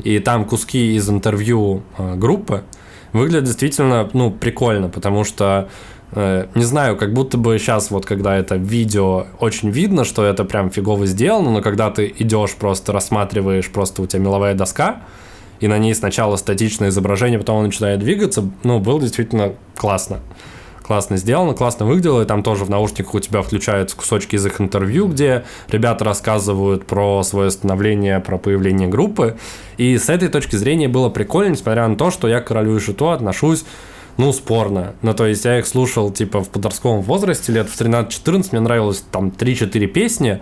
И 0.01 0.19
там 0.19 0.45
куски 0.45 0.95
из 0.95 1.09
интервью 1.09 1.83
а, 1.97 2.15
группы 2.15 2.63
выглядят 3.11 3.43
действительно 3.43 4.09
ну, 4.13 4.31
прикольно, 4.31 4.87
потому 4.87 5.25
что 5.25 5.67
не 6.15 6.63
знаю, 6.63 6.95
как 6.95 7.13
будто 7.13 7.37
бы 7.37 7.59
сейчас 7.59 7.91
вот, 7.91 8.05
когда 8.05 8.35
это 8.37 8.55
видео, 8.55 9.25
очень 9.39 9.69
видно, 9.69 10.05
что 10.05 10.23
это 10.23 10.45
прям 10.45 10.69
фигово 10.69 11.05
сделано, 11.05 11.51
но 11.51 11.61
когда 11.61 11.91
ты 11.91 12.13
идешь 12.17 12.55
просто 12.55 12.93
рассматриваешь, 12.93 13.69
просто 13.69 14.01
у 14.01 14.07
тебя 14.07 14.21
меловая 14.21 14.53
доска, 14.53 15.01
и 15.59 15.67
на 15.67 15.77
ней 15.77 15.93
сначала 15.93 16.37
статичное 16.37 16.89
изображение, 16.89 17.39
потом 17.39 17.57
он 17.57 17.65
начинает 17.65 17.99
двигаться, 17.99 18.49
ну, 18.63 18.79
было 18.79 19.01
действительно 19.01 19.53
классно. 19.75 20.19
Классно 20.81 21.17
сделано, 21.17 21.53
классно 21.53 21.85
выглядело, 21.85 22.21
и 22.21 22.25
там 22.25 22.43
тоже 22.43 22.63
в 22.63 22.69
наушниках 22.69 23.13
у 23.13 23.19
тебя 23.19 23.41
включаются 23.41 23.97
кусочки 23.97 24.37
из 24.37 24.45
их 24.45 24.61
интервью, 24.61 25.09
где 25.09 25.43
ребята 25.67 26.05
рассказывают 26.05 26.85
про 26.85 27.21
свое 27.23 27.51
становление, 27.51 28.21
про 28.21 28.37
появление 28.37 28.87
группы, 28.87 29.35
и 29.75 29.97
с 29.97 30.07
этой 30.07 30.29
точки 30.29 30.55
зрения 30.55 30.87
было 30.87 31.09
прикольно, 31.09 31.51
несмотря 31.51 31.85
на 31.89 31.97
то, 31.97 32.09
что 32.09 32.29
я 32.29 32.39
к 32.39 32.47
Королю 32.47 32.77
и 32.77 32.79
Шиту 32.79 33.09
отношусь 33.09 33.65
ну, 34.17 34.33
спорно. 34.33 34.93
Ну, 35.01 35.13
то 35.13 35.25
есть 35.25 35.45
я 35.45 35.59
их 35.59 35.67
слушал, 35.67 36.11
типа, 36.11 36.43
в 36.43 36.49
подростковом 36.49 37.01
возрасте, 37.01 37.51
лет 37.51 37.69
в 37.69 37.79
13-14, 37.79 38.49
мне 38.51 38.61
нравилось 38.61 39.03
там 39.11 39.29
3-4 39.29 39.85
песни, 39.87 40.41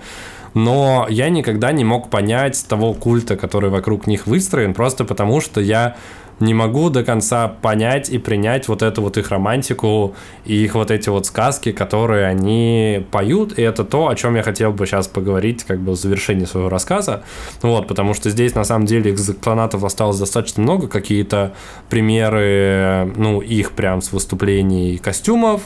но 0.53 1.05
я 1.09 1.29
никогда 1.29 1.73
не 1.73 1.83
мог 1.83 2.09
понять 2.09 2.65
того 2.67 2.93
культа, 2.93 3.35
который 3.35 3.69
вокруг 3.69 4.07
них 4.07 4.25
выстроен, 4.25 4.73
просто 4.73 5.03
потому 5.03 5.41
что 5.41 5.59
я 5.59 5.97
не 6.39 6.53
могу 6.53 6.89
до 6.89 7.03
конца 7.03 7.47
понять 7.47 8.09
и 8.09 8.17
принять 8.17 8.67
вот 8.67 8.81
эту 8.81 9.01
вот 9.01 9.17
их 9.17 9.29
романтику 9.29 10.15
и 10.45 10.55
их 10.55 10.75
вот 10.75 10.91
эти 10.91 11.09
вот 11.09 11.25
сказки, 11.25 11.71
которые 11.71 12.27
они 12.27 13.05
поют, 13.11 13.57
и 13.57 13.61
это 13.61 13.83
то, 13.83 14.09
о 14.09 14.15
чем 14.15 14.35
я 14.35 14.43
хотел 14.43 14.71
бы 14.71 14.85
сейчас 14.85 15.07
поговорить, 15.07 15.63
как 15.63 15.79
бы 15.79 15.93
в 15.93 15.95
завершении 15.95 16.45
своего 16.45 16.69
рассказа, 16.69 17.23
вот, 17.61 17.87
потому 17.87 18.13
что 18.13 18.29
здесь 18.29 18.55
на 18.55 18.63
самом 18.63 18.85
деле 18.85 19.11
экспонатов 19.11 19.83
осталось 19.83 20.19
достаточно 20.19 20.61
много, 20.63 20.87
какие-то 20.87 21.53
примеры, 21.89 23.11
ну, 23.15 23.41
их 23.41 23.71
прям 23.71 24.01
с 24.01 24.11
выступлений 24.11 24.97
костюмов, 24.97 25.61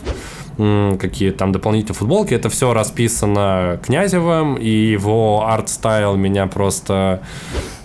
какие 1.00 1.32
там 1.32 1.52
дополнительные 1.52 1.96
футболки. 1.96 2.34
Это 2.34 2.50
все 2.50 2.74
расписано 2.74 3.80
Князевым, 3.86 4.56
и 4.56 4.70
его 4.70 5.46
art 5.48 5.73
style 5.73 6.16
меня 6.16 6.48
просто 6.48 7.22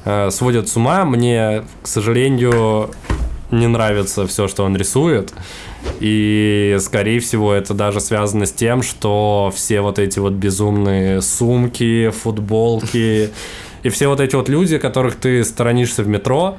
э, 0.05 0.31
сводит 0.31 0.69
с 0.69 0.77
ума. 0.77 1.05
Мне, 1.05 1.63
к 1.83 1.87
сожалению, 1.87 2.91
не 3.51 3.69
нравится 3.69 4.27
все, 4.27 4.49
что 4.49 4.65
он 4.65 4.77
рисует. 4.77 5.33
И, 6.01 6.77
скорее 6.81 7.21
всего, 7.21 7.53
это 7.53 7.75
даже 7.75 8.01
связано 8.01 8.47
с 8.47 8.53
тем, 8.53 8.83
что 8.83 9.53
все 9.55 9.81
вот 9.81 9.99
эти 9.99 10.19
вот 10.19 10.33
безумные 10.33 11.21
сумки, 11.21 12.11
футболки 12.11 13.31
и 13.85 13.89
все 13.91 14.09
вот 14.09 14.19
эти 14.19 14.35
вот 14.35 14.49
люди, 14.49 14.79
которых 14.79 15.15
ты 15.15 15.45
сторонишься 15.45 16.03
в 16.03 16.09
метро, 16.09 16.57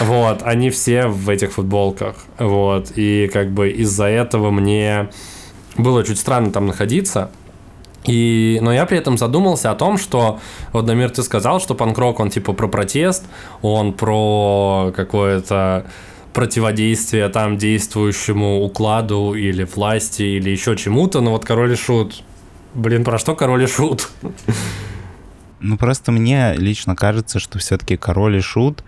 вот, 0.00 0.42
они 0.42 0.70
все 0.70 1.06
в 1.06 1.28
этих 1.28 1.52
футболках. 1.52 2.16
Вот, 2.38 2.92
и 2.96 3.28
как 3.32 3.50
бы 3.50 3.70
из-за 3.70 4.04
этого 4.04 4.50
мне 4.50 5.10
было 5.76 6.04
чуть 6.04 6.18
странно 6.18 6.52
там 6.52 6.66
находиться. 6.66 7.30
И, 8.04 8.58
но 8.62 8.72
я 8.72 8.86
при 8.86 8.98
этом 8.98 9.18
задумался 9.18 9.70
о 9.70 9.74
том, 9.74 9.98
что 9.98 10.40
вот, 10.72 10.86
Дамир, 10.86 11.10
ты 11.10 11.22
сказал, 11.22 11.60
что 11.60 11.74
панкрок, 11.74 12.20
он 12.20 12.30
типа 12.30 12.52
про 12.52 12.68
протест, 12.68 13.24
он 13.60 13.92
про 13.92 14.92
какое-то 14.94 15.86
противодействие 16.32 17.28
там 17.28 17.58
действующему 17.58 18.62
укладу 18.62 19.34
или 19.34 19.64
власти 19.64 20.22
или 20.22 20.50
еще 20.50 20.76
чему-то, 20.76 21.20
но 21.20 21.32
вот 21.32 21.44
Король 21.44 21.72
и 21.72 21.76
Шут, 21.76 22.22
блин, 22.74 23.04
про 23.04 23.18
что 23.18 23.34
Король 23.34 23.64
и 23.64 23.66
Шут? 23.66 24.08
Ну, 25.60 25.76
просто 25.76 26.12
мне 26.12 26.54
лично 26.56 26.94
кажется, 26.94 27.40
что 27.40 27.58
все-таки 27.58 27.96
Король 27.96 28.36
и 28.36 28.40
Шут 28.40 28.84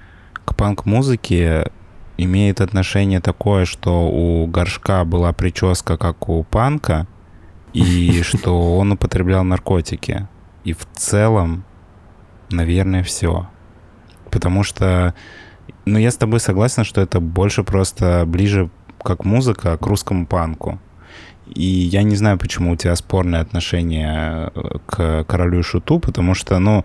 к 0.50 0.56
панк-музыке 0.56 1.70
имеет 2.16 2.60
отношение 2.60 3.20
такое, 3.20 3.64
что 3.64 4.08
у 4.10 4.46
Горшка 4.46 5.04
была 5.04 5.32
прическа, 5.32 5.96
как 5.96 6.28
у 6.28 6.42
Панка, 6.42 7.06
и 7.72 8.22
что 8.24 8.76
он 8.76 8.92
употреблял 8.92 9.44
наркотики. 9.44 10.26
И 10.64 10.72
в 10.72 10.86
целом, 10.92 11.64
наверное, 12.50 13.04
все. 13.04 13.48
Потому 14.32 14.64
что, 14.64 15.14
ну, 15.84 15.98
я 15.98 16.10
с 16.10 16.16
тобой 16.16 16.40
согласен, 16.40 16.82
что 16.82 17.00
это 17.00 17.20
больше 17.20 17.62
просто 17.62 18.24
ближе 18.26 18.70
как 19.02 19.24
музыка 19.24 19.78
к 19.78 19.86
русскому 19.86 20.26
панку. 20.26 20.80
И 21.46 21.64
я 21.64 22.02
не 22.02 22.16
знаю, 22.16 22.38
почему 22.38 22.72
у 22.72 22.76
тебя 22.76 22.96
спорное 22.96 23.40
отношение 23.40 24.50
к 24.86 25.24
королю 25.24 25.60
и 25.60 25.62
шуту, 25.62 26.00
потому 26.00 26.34
что, 26.34 26.58
ну, 26.58 26.84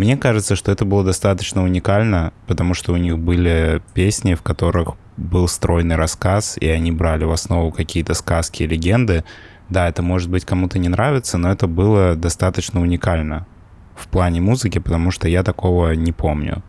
мне 0.00 0.16
кажется, 0.16 0.56
что 0.56 0.72
это 0.72 0.86
было 0.86 1.04
достаточно 1.04 1.62
уникально, 1.62 2.32
потому 2.46 2.72
что 2.72 2.94
у 2.94 2.96
них 2.96 3.18
были 3.18 3.82
песни, 3.92 4.32
в 4.32 4.40
которых 4.40 4.94
был 5.18 5.46
стройный 5.46 5.96
рассказ, 5.96 6.56
и 6.58 6.66
они 6.68 6.90
брали 6.90 7.24
в 7.24 7.32
основу 7.32 7.70
какие-то 7.70 8.14
сказки 8.14 8.62
и 8.62 8.66
легенды. 8.66 9.24
Да, 9.68 9.88
это 9.90 10.00
может 10.00 10.30
быть 10.30 10.46
кому-то 10.46 10.78
не 10.78 10.88
нравится, 10.88 11.36
но 11.36 11.52
это 11.52 11.66
было 11.66 12.16
достаточно 12.16 12.80
уникально 12.80 13.46
в 13.94 14.08
плане 14.08 14.40
музыки, 14.40 14.78
потому 14.78 15.10
что 15.10 15.28
я 15.28 15.42
такого 15.42 15.92
не 15.92 16.12
помню. 16.12 16.62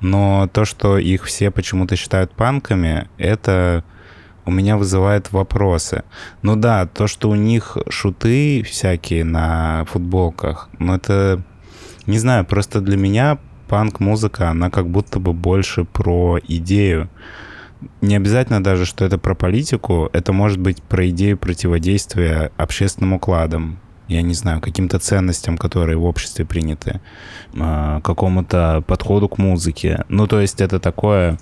Но 0.00 0.48
то, 0.52 0.64
что 0.64 0.96
их 0.96 1.24
все 1.24 1.50
почему-то 1.50 1.96
считают 1.96 2.30
панками, 2.30 3.08
это 3.18 3.82
у 4.44 4.52
меня 4.52 4.76
вызывает 4.76 5.32
вопросы. 5.32 6.04
Ну 6.42 6.54
да, 6.54 6.86
то, 6.86 7.08
что 7.08 7.30
у 7.30 7.34
них 7.34 7.76
шуты 7.88 8.62
всякие 8.62 9.24
на 9.24 9.84
футболках, 9.86 10.68
ну 10.78 10.94
это 10.94 11.42
не 12.06 12.18
знаю, 12.18 12.44
просто 12.44 12.80
для 12.80 12.96
меня 12.96 13.38
панк-музыка, 13.68 14.50
она 14.50 14.70
как 14.70 14.88
будто 14.88 15.20
бы 15.20 15.32
больше 15.32 15.84
про 15.84 16.38
идею. 16.46 17.08
Не 18.00 18.16
обязательно 18.16 18.62
даже, 18.62 18.84
что 18.84 19.04
это 19.04 19.16
про 19.16 19.34
политику, 19.34 20.10
это 20.12 20.32
может 20.32 20.58
быть 20.58 20.82
про 20.82 21.08
идею 21.08 21.38
противодействия 21.38 22.50
общественным 22.56 23.14
укладам, 23.14 23.78
я 24.08 24.22
не 24.22 24.34
знаю, 24.34 24.60
каким-то 24.60 24.98
ценностям, 24.98 25.56
которые 25.56 25.96
в 25.96 26.04
обществе 26.04 26.44
приняты, 26.44 27.00
а, 27.56 28.00
какому-то 28.00 28.82
подходу 28.86 29.28
к 29.28 29.38
музыке. 29.38 30.04
Ну, 30.08 30.26
то 30.26 30.40
есть 30.40 30.60
это 30.60 30.80
такое 30.80 31.38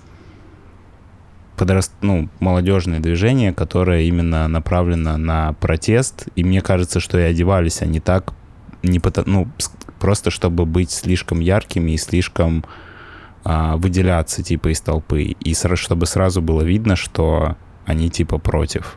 подраст... 1.57 1.93
ну, 2.03 2.29
молодежное 2.41 3.01
движение, 3.01 3.55
которое 3.55 4.03
именно 4.03 4.47
направлено 4.49 5.17
на 5.17 5.55
протест, 5.55 6.29
и 6.37 6.45
мне 6.45 6.61
кажется, 6.61 7.01
что 7.01 7.19
и 7.19 7.23
одевались 7.23 7.83
они 7.83 8.01
так, 8.01 8.35
не 8.83 8.99
потому, 9.01 9.27
ну, 9.31 9.49
просто 9.99 10.31
чтобы 10.31 10.67
быть 10.67 10.91
слишком 10.91 11.41
яркими 11.41 11.93
и 11.93 11.97
слишком 11.97 12.65
а, 13.45 13.77
выделяться 13.77 14.43
типа 14.43 14.69
из 14.69 14.81
толпы. 14.81 15.23
И 15.23 15.55
чтобы 15.55 16.07
сразу 16.07 16.43
было 16.43 16.63
видно, 16.63 16.97
что 16.97 17.57
они 17.87 18.11
типа 18.11 18.39
против 18.39 18.97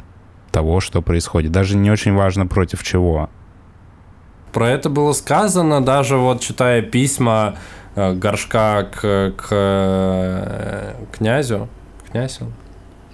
того, 0.52 0.82
что 0.82 1.02
происходит. 1.02 1.52
Даже 1.52 1.78
не 1.78 1.90
очень 1.90 2.14
важно 2.14 2.46
против 2.48 2.84
чего. 2.84 3.30
Про 4.52 4.70
это 4.70 4.90
было 4.90 5.14
сказано, 5.14 5.84
даже 5.84 6.18
вот 6.18 6.42
читая 6.42 6.82
письма 6.82 7.56
э, 7.96 8.14
горшка 8.14 8.84
к, 8.84 9.34
к 9.38 9.48
э, 9.50 10.94
князю. 11.14 11.70
Князю? 12.12 12.52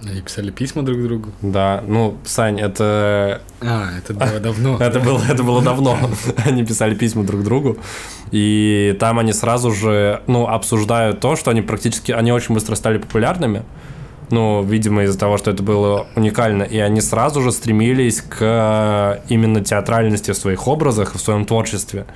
Они 0.06 0.20
писали 0.20 0.50
письма 0.50 0.82
друг 0.82 1.02
другу? 1.02 1.30
Да, 1.42 1.82
ну, 1.86 2.16
Сань, 2.24 2.60
это... 2.60 3.42
А, 3.60 3.88
это 3.98 4.14
было 4.14 4.40
давно. 4.40 4.76
это, 4.78 5.00
было, 5.00 5.20
это 5.28 5.42
было 5.42 5.62
давно. 5.62 5.98
они 6.44 6.64
писали 6.64 6.94
письма 6.94 7.24
друг 7.24 7.42
другу. 7.42 7.78
И 8.30 8.96
там 9.00 9.18
они 9.18 9.32
сразу 9.32 9.72
же, 9.72 10.22
ну, 10.28 10.46
обсуждают 10.46 11.20
то, 11.20 11.34
что 11.34 11.50
они 11.50 11.62
практически... 11.62 12.12
Они 12.12 12.30
очень 12.30 12.54
быстро 12.54 12.76
стали 12.76 12.98
популярными. 12.98 13.64
Ну, 14.30 14.62
видимо, 14.62 15.02
из-за 15.04 15.18
того, 15.18 15.36
что 15.36 15.50
это 15.50 15.62
было 15.62 16.06
уникально. 16.14 16.62
И 16.62 16.78
они 16.78 17.00
сразу 17.00 17.42
же 17.42 17.50
стремились 17.50 18.20
к 18.20 19.20
именно 19.28 19.64
театральности 19.64 20.30
в 20.30 20.36
своих 20.36 20.68
образах, 20.68 21.14
в 21.14 21.18
своем 21.18 21.44
творчестве. 21.44 22.06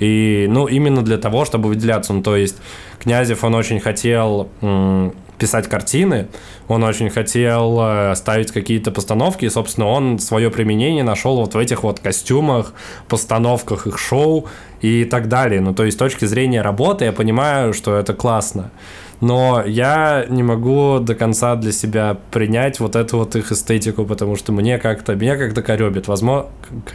И, 0.00 0.46
ну, 0.48 0.66
именно 0.66 1.02
для 1.02 1.18
того, 1.18 1.44
чтобы 1.44 1.68
выделяться. 1.68 2.12
Ну, 2.12 2.22
то 2.22 2.34
есть 2.34 2.56
Князев, 2.98 3.44
он 3.44 3.54
очень 3.54 3.78
хотел 3.78 4.48
писать 5.40 5.68
картины, 5.68 6.28
он 6.68 6.84
очень 6.84 7.10
хотел 7.10 7.78
э, 7.80 8.14
ставить 8.14 8.52
какие-то 8.52 8.92
постановки, 8.92 9.46
и, 9.46 9.48
собственно, 9.48 9.88
он 9.88 10.20
свое 10.20 10.50
применение 10.50 11.02
нашел 11.02 11.36
вот 11.36 11.54
в 11.54 11.58
этих 11.58 11.82
вот 11.82 11.98
костюмах, 11.98 12.72
постановках 13.08 13.86
их 13.88 13.98
шоу 13.98 14.46
и 14.82 15.04
так 15.04 15.28
далее. 15.28 15.60
Ну, 15.60 15.74
то 15.74 15.84
есть, 15.84 15.96
с 15.96 15.98
точки 15.98 16.26
зрения 16.26 16.62
работы 16.62 17.06
я 17.06 17.12
понимаю, 17.12 17.72
что 17.72 17.96
это 17.96 18.14
классно. 18.14 18.70
Но 19.20 19.62
я 19.66 20.24
не 20.28 20.42
могу 20.42 20.98
до 20.98 21.14
конца 21.14 21.54
для 21.56 21.72
себя 21.72 22.16
принять 22.30 22.80
вот 22.80 22.96
эту 22.96 23.18
вот 23.18 23.36
их 23.36 23.52
эстетику, 23.52 24.06
потому 24.06 24.36
что 24.36 24.52
мне 24.52 24.78
как-то, 24.78 25.14
меня 25.14 25.36
как-то 25.36 25.62
коробит. 25.62 26.08
Возможно, 26.08 26.48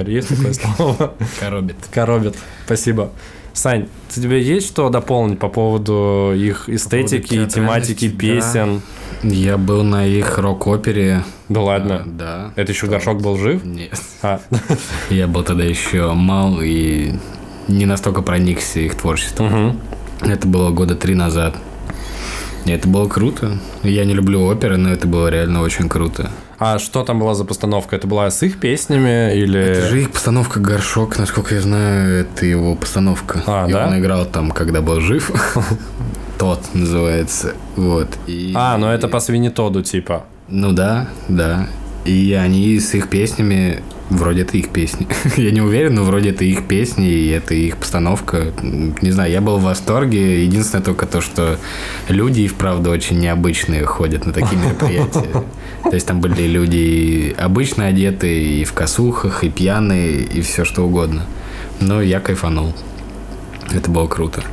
есть 0.08 0.29
такое 0.29 0.53
слово? 0.53 1.13
Коробит. 1.39 1.77
Коробит. 1.91 2.36
Спасибо. 2.65 3.12
Сань, 3.56 3.88
у 4.10 4.12
тебя 4.12 4.36
есть 4.36 4.68
что 4.68 4.89
дополнить 4.89 5.39
по 5.39 5.48
поводу 5.48 6.34
их 6.36 6.68
эстетики 6.68 7.36
и 7.36 7.48
тематики 7.48 8.10
песен? 8.10 8.82
Да. 9.24 9.30
Я 9.30 9.58
был 9.58 9.84
на 9.84 10.06
их 10.06 10.38
рок-опере. 10.38 11.24
Да 11.48 11.62
ладно? 11.62 12.04
А, 12.06 12.10
да. 12.10 12.52
Это 12.58 12.74
еще 12.74 12.88
горшок 12.88 13.22
был 13.22 13.38
жив? 13.38 13.63
Нет. 13.63 13.98
А. 14.22 14.41
Я 15.10 15.28
был 15.28 15.44
тогда 15.44 15.63
еще 15.63 16.12
мал 16.12 16.60
и 16.62 17.13
не 17.70 17.86
настолько 17.86 18.22
проникся 18.22 18.82
их 18.82 18.96
творчеством. 18.96 19.70
Угу. 19.70 20.32
Это 20.32 20.48
было 20.48 20.72
года 20.72 20.96
три 20.96 21.15
назад. 21.15 21.56
Это 22.65 22.89
было 22.89 23.08
круто. 23.08 23.58
Я 23.84 24.04
не 24.04 24.13
люблю 24.13 24.44
оперы, 24.44 24.76
но 24.76 24.89
это 24.89 25.08
было 25.08 25.30
реально 25.30 25.62
очень 25.62 25.88
круто. 25.88 26.30
А 26.58 26.80
что 26.80 27.04
там 27.04 27.20
была 27.20 27.36
за 27.36 27.46
постановка? 27.46 27.96
Это 27.96 28.08
была 28.08 28.30
с 28.30 28.41
их 28.44 28.60
песнями 28.60 29.36
или... 29.36 29.60
Это 29.60 29.88
же 29.88 30.02
их 30.02 30.12
постановка 30.12 30.60
«Горшок», 30.60 31.18
насколько 31.18 31.56
я 31.56 31.62
знаю, 31.62 32.22
это 32.22 32.46
его 32.46 32.76
постановка. 32.76 33.44
А, 33.46 33.68
и 33.68 33.74
да? 33.74 33.88
он 33.88 34.00
играл 34.00 34.26
там, 34.26 34.52
когда 34.52 34.82
был 34.82 35.02
жив. 35.02 35.32
Тот 36.38 36.62
называется. 36.74 37.54
Вот. 37.76 38.10
И... 38.28 38.54
А, 38.56 38.78
ну 38.78 38.88
это 38.88 39.08
по 39.08 39.20
свинитоду 39.20 39.84
типа. 39.84 40.26
Ну 40.48 40.72
да, 40.72 41.08
да. 41.28 41.68
И 42.06 42.34
они 42.34 42.80
с 42.80 42.94
их 42.94 43.10
песнями, 43.10 43.82
вроде 44.10 44.41
это 44.44 44.58
их 44.58 44.70
песни. 44.70 45.08
я 45.38 45.52
не 45.52 45.62
уверен, 45.62 45.96
но 45.96 46.04
вроде 46.04 46.30
это 46.30 46.44
их 46.44 46.68
песни, 46.68 47.08
и 47.08 47.30
это 47.30 47.54
их 47.54 47.78
постановка. 47.78 48.54
Не 48.62 49.12
знаю, 49.12 49.32
я 49.32 49.41
был 49.41 49.58
в 49.58 49.63
восторге. 49.63 50.44
Единственное 50.44 50.84
только 50.84 51.06
то, 51.06 51.22
что 51.22 51.58
люди 52.08 52.41
и 52.41 52.48
вправду 52.48 52.91
очень 52.91 53.20
необычные 53.20 53.86
ходят 53.86 54.26
на 54.26 54.34
такие 54.34 54.62
мероприятия. 54.62 55.44
То 55.84 55.94
есть 55.94 56.08
там 56.08 56.22
были 56.22 56.44
люди 56.44 57.36
обычно 57.38 57.88
одетые, 57.88 58.62
и 58.62 58.63
в 58.63 58.74
косухах, 58.74 59.44
и 59.44 59.50
пьяные, 59.50 60.22
и 60.22 60.41
все 60.41 60.65
что 60.65 60.84
угодно. 60.84 61.26
Но 61.80 62.02
я 62.02 62.20
кайфанул. 62.20 62.74
Это 63.72 63.89
было 63.89 64.08
круто. 64.08 64.44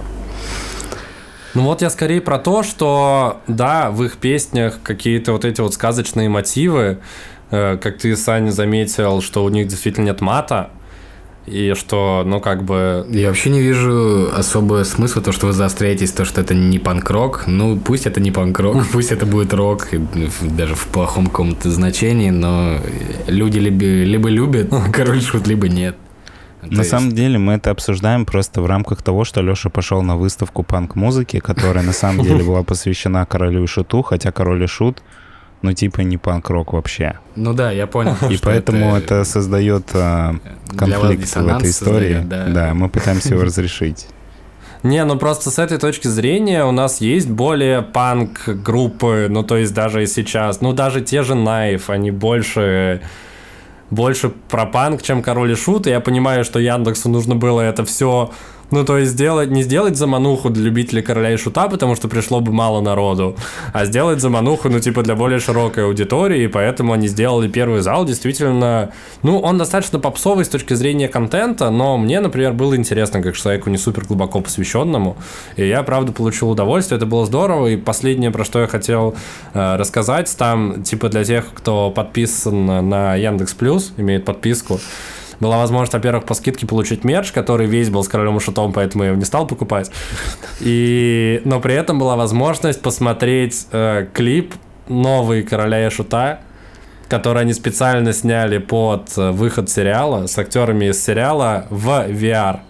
Ну 1.55 1.65
вот 1.65 1.83
я 1.83 1.91
скорее 1.91 2.23
про 2.23 2.39
то, 2.39 2.63
что 2.63 3.43
да, 3.47 3.91
в 3.91 4.03
их 4.05 4.17
песнях 4.17 4.79
какие-то 4.83 5.33
вот 5.33 5.45
эти 5.45 5.61
вот 5.61 5.75
сказочные 5.75 6.31
мотивы, 6.31 6.99
как 7.53 7.99
ты, 7.99 8.17
Саня, 8.17 8.51
заметил, 8.51 9.21
что 9.21 9.45
у 9.45 9.49
них 9.51 9.69
действительно 9.69 10.07
нет 10.07 10.21
мата, 10.23 10.71
и 11.47 11.75
что, 11.75 12.23
ну, 12.25 12.41
как 12.41 12.63
бы... 12.63 13.07
Я 13.11 13.29
вообще 13.29 13.51
не 13.51 13.61
вижу 13.61 14.31
особого 14.33 14.85
смысла, 14.85 15.21
то, 15.23 15.33
что 15.33 15.49
вы 15.49 15.53
заостряетесь, 15.53 16.13
то, 16.13 16.25
что 16.25 16.41
это 16.41 16.55
не 16.55 16.79
панк-рок. 16.79 17.45
Ну, 17.47 17.79
пусть 17.79 18.07
это 18.07 18.21
не 18.21 18.31
панк-рок, 18.31 18.85
пусть 18.93 19.11
это 19.11 19.27
будет 19.27 19.53
рок, 19.53 19.89
даже 20.41 20.75
в 20.75 20.87
плохом 20.87 21.27
каком-то 21.27 21.71
значении, 21.71 22.31
но 22.31 22.79
люди 23.27 23.59
либо, 23.59 23.85
либо 23.85 24.29
любят 24.29 24.73
король 24.93 25.21
шут, 25.21 25.47
либо 25.47 25.69
нет. 25.69 25.97
На 26.63 26.79
есть... 26.79 26.91
самом 26.91 27.11
деле 27.11 27.39
мы 27.39 27.55
это 27.55 27.71
обсуждаем 27.71 28.25
просто 28.25 28.63
в 28.63 28.67
рамках 28.67 29.03
того, 29.03 29.25
что 29.25 29.43
Леша 29.43 29.69
пошел 29.69 30.01
на 30.01 30.17
выставку 30.17 30.63
панк-музыки, 30.63 31.41
которая 31.41 31.85
на 31.85 31.93
самом 31.93 32.25
деле 32.25 32.45
была 32.45 32.63
посвящена 32.63 33.27
королю 33.27 33.65
и 33.65 33.67
шуту, 33.67 34.03
хотя 34.03 34.31
король 34.31 34.63
и 34.63 34.69
шут 34.69 35.03
ну, 35.63 35.73
типа, 35.73 36.01
не 36.01 36.19
панк-рок 36.19 36.73
вообще. 36.73 37.19
Ну 37.37 37.55
да, 37.55 37.71
я 37.71 37.87
понял. 37.87 38.17
И 38.31 38.37
поэтому 38.37 38.97
это, 38.97 39.17
это 39.17 39.25
создает 39.25 39.91
а, 39.95 40.35
конфликт 40.77 41.29
в 41.29 41.49
этой 41.49 41.71
истории. 41.71 42.15
Создает, 42.15 42.29
да. 42.29 42.47
да, 42.49 42.75
мы 42.75 42.89
пытаемся 42.89 43.31
его 43.31 43.45
разрешить. 43.45 44.07
Не, 44.83 45.05
ну 45.05 45.17
просто 45.17 45.51
с 45.51 45.61
этой 45.61 45.79
точки 45.79 46.09
зрения 46.09 46.65
у 46.65 46.73
нас 46.73 47.01
есть 47.01 47.31
более 47.31 47.83
панк-группы, 47.83 49.29
ну 49.31 49.45
то 49.45 49.57
есть 49.57 49.73
даже 49.73 50.03
и 50.03 50.07
сейчас, 50.07 50.61
ну 50.61 50.73
даже 50.73 51.01
те 51.03 51.23
же 51.23 51.37
Найф, 51.37 51.89
они 51.89 52.11
больше 52.11 53.01
больше 53.91 54.31
про 54.49 54.67
панк, 54.67 55.03
чем 55.03 55.23
король 55.23 55.53
и 55.53 55.55
шут, 55.55 55.87
и 55.87 55.91
я 55.91 56.01
понимаю, 56.01 56.45
что 56.45 56.59
Яндексу 56.59 57.09
нужно 57.09 57.37
было 57.37 57.61
это 57.61 57.85
все 57.85 58.33
ну, 58.73 58.85
то 58.85 58.99
есть 58.99 59.13
сделать, 59.13 59.51
не 59.51 59.63
сделать 59.63 59.97
замануху 59.97 60.51
для 60.51 60.65
любителей 60.65 61.03
короля 61.03 61.33
и 61.33 61.37
шута, 61.37 61.69
потому 61.69 61.95
что 61.95 62.09
пришло 62.09 62.41
бы 62.41 62.53
мало 62.53 62.81
народу, 62.81 63.37
а 63.73 63.85
сделать 63.85 64.21
замануху, 64.21 64.69
ну, 64.69 64.81
типа, 64.81 65.03
для 65.03 65.15
более 65.15 65.39
широкой 65.39 65.85
аудитории, 65.85 66.45
и 66.45 66.49
поэтому 66.49 66.93
они 66.93 67.09
сделали 67.09 67.49
первый 67.49 67.81
зал, 67.81 68.05
действительно, 68.05 68.91
ну, 69.23 69.39
он 69.39 69.59
достаточно 69.59 69.99
попсовый 69.99 70.45
с 70.45 70.49
точки 70.49 70.75
зрения 70.75 71.09
контента, 71.09 71.71
но 71.71 71.99
мне, 71.99 72.21
например, 72.21 72.53
было 72.55 72.75
интересно, 72.77 73.23
как 73.23 73.37
человеку 73.37 73.71
не 73.71 73.79
супер 73.79 74.05
глубоко 74.05 74.41
посвященному, 74.41 75.17
и 75.57 75.67
я, 75.67 75.83
правда, 75.83 76.13
получил 76.13 76.51
удовольствие, 76.51 76.97
это 76.97 77.07
было 77.07 77.27
здорово, 77.27 77.69
и 77.69 77.77
последнее, 77.77 78.31
про 78.31 78.45
что 78.45 78.61
я 78.61 78.67
хотел 78.67 79.15
э, 79.55 79.77
рассказать, 79.77 80.35
там, 80.37 80.83
типа, 80.83 81.09
для 81.09 81.25
тех, 81.25 81.47
кто 81.55 81.91
подписан 81.91 82.89
на 82.89 83.15
Яндекс 83.17 83.55
Плюс, 83.55 83.93
имеет 83.99 84.25
подписку, 84.25 84.81
была 85.43 85.59
возможность, 85.59 85.93
во-первых, 85.93 86.25
по 86.25 86.35
скидке 86.35 86.67
получить 86.67 87.05
мерч, 87.05 87.33
который 87.33 87.67
весь 87.67 87.91
был 87.91 88.03
с 88.03 88.09
королем 88.09 88.37
и 88.37 88.41
шутом, 88.41 88.73
поэтому 88.73 89.05
я 89.05 89.11
его 89.11 89.19
не 89.19 89.27
стал 89.27 89.47
покупать. 89.47 89.91
И, 90.61 91.43
но 91.45 91.61
при 91.61 91.75
этом 91.75 91.99
была 91.99 92.17
возможность 92.17 92.81
посмотреть 92.81 93.67
э, 93.73 94.07
клип 94.15 94.55
новый 94.89 95.43
короля 95.43 95.87
и 95.87 95.91
шута, 95.91 96.41
который 97.09 97.43
они 97.43 97.53
специально 97.53 98.13
сняли 98.13 98.59
под 98.59 99.19
э, 99.19 99.33
выход 99.33 99.69
сериала 99.69 100.27
с 100.27 100.39
актерами 100.39 100.87
из 100.87 101.05
сериала 101.05 101.67
в 101.69 101.89
VR. 102.09 102.61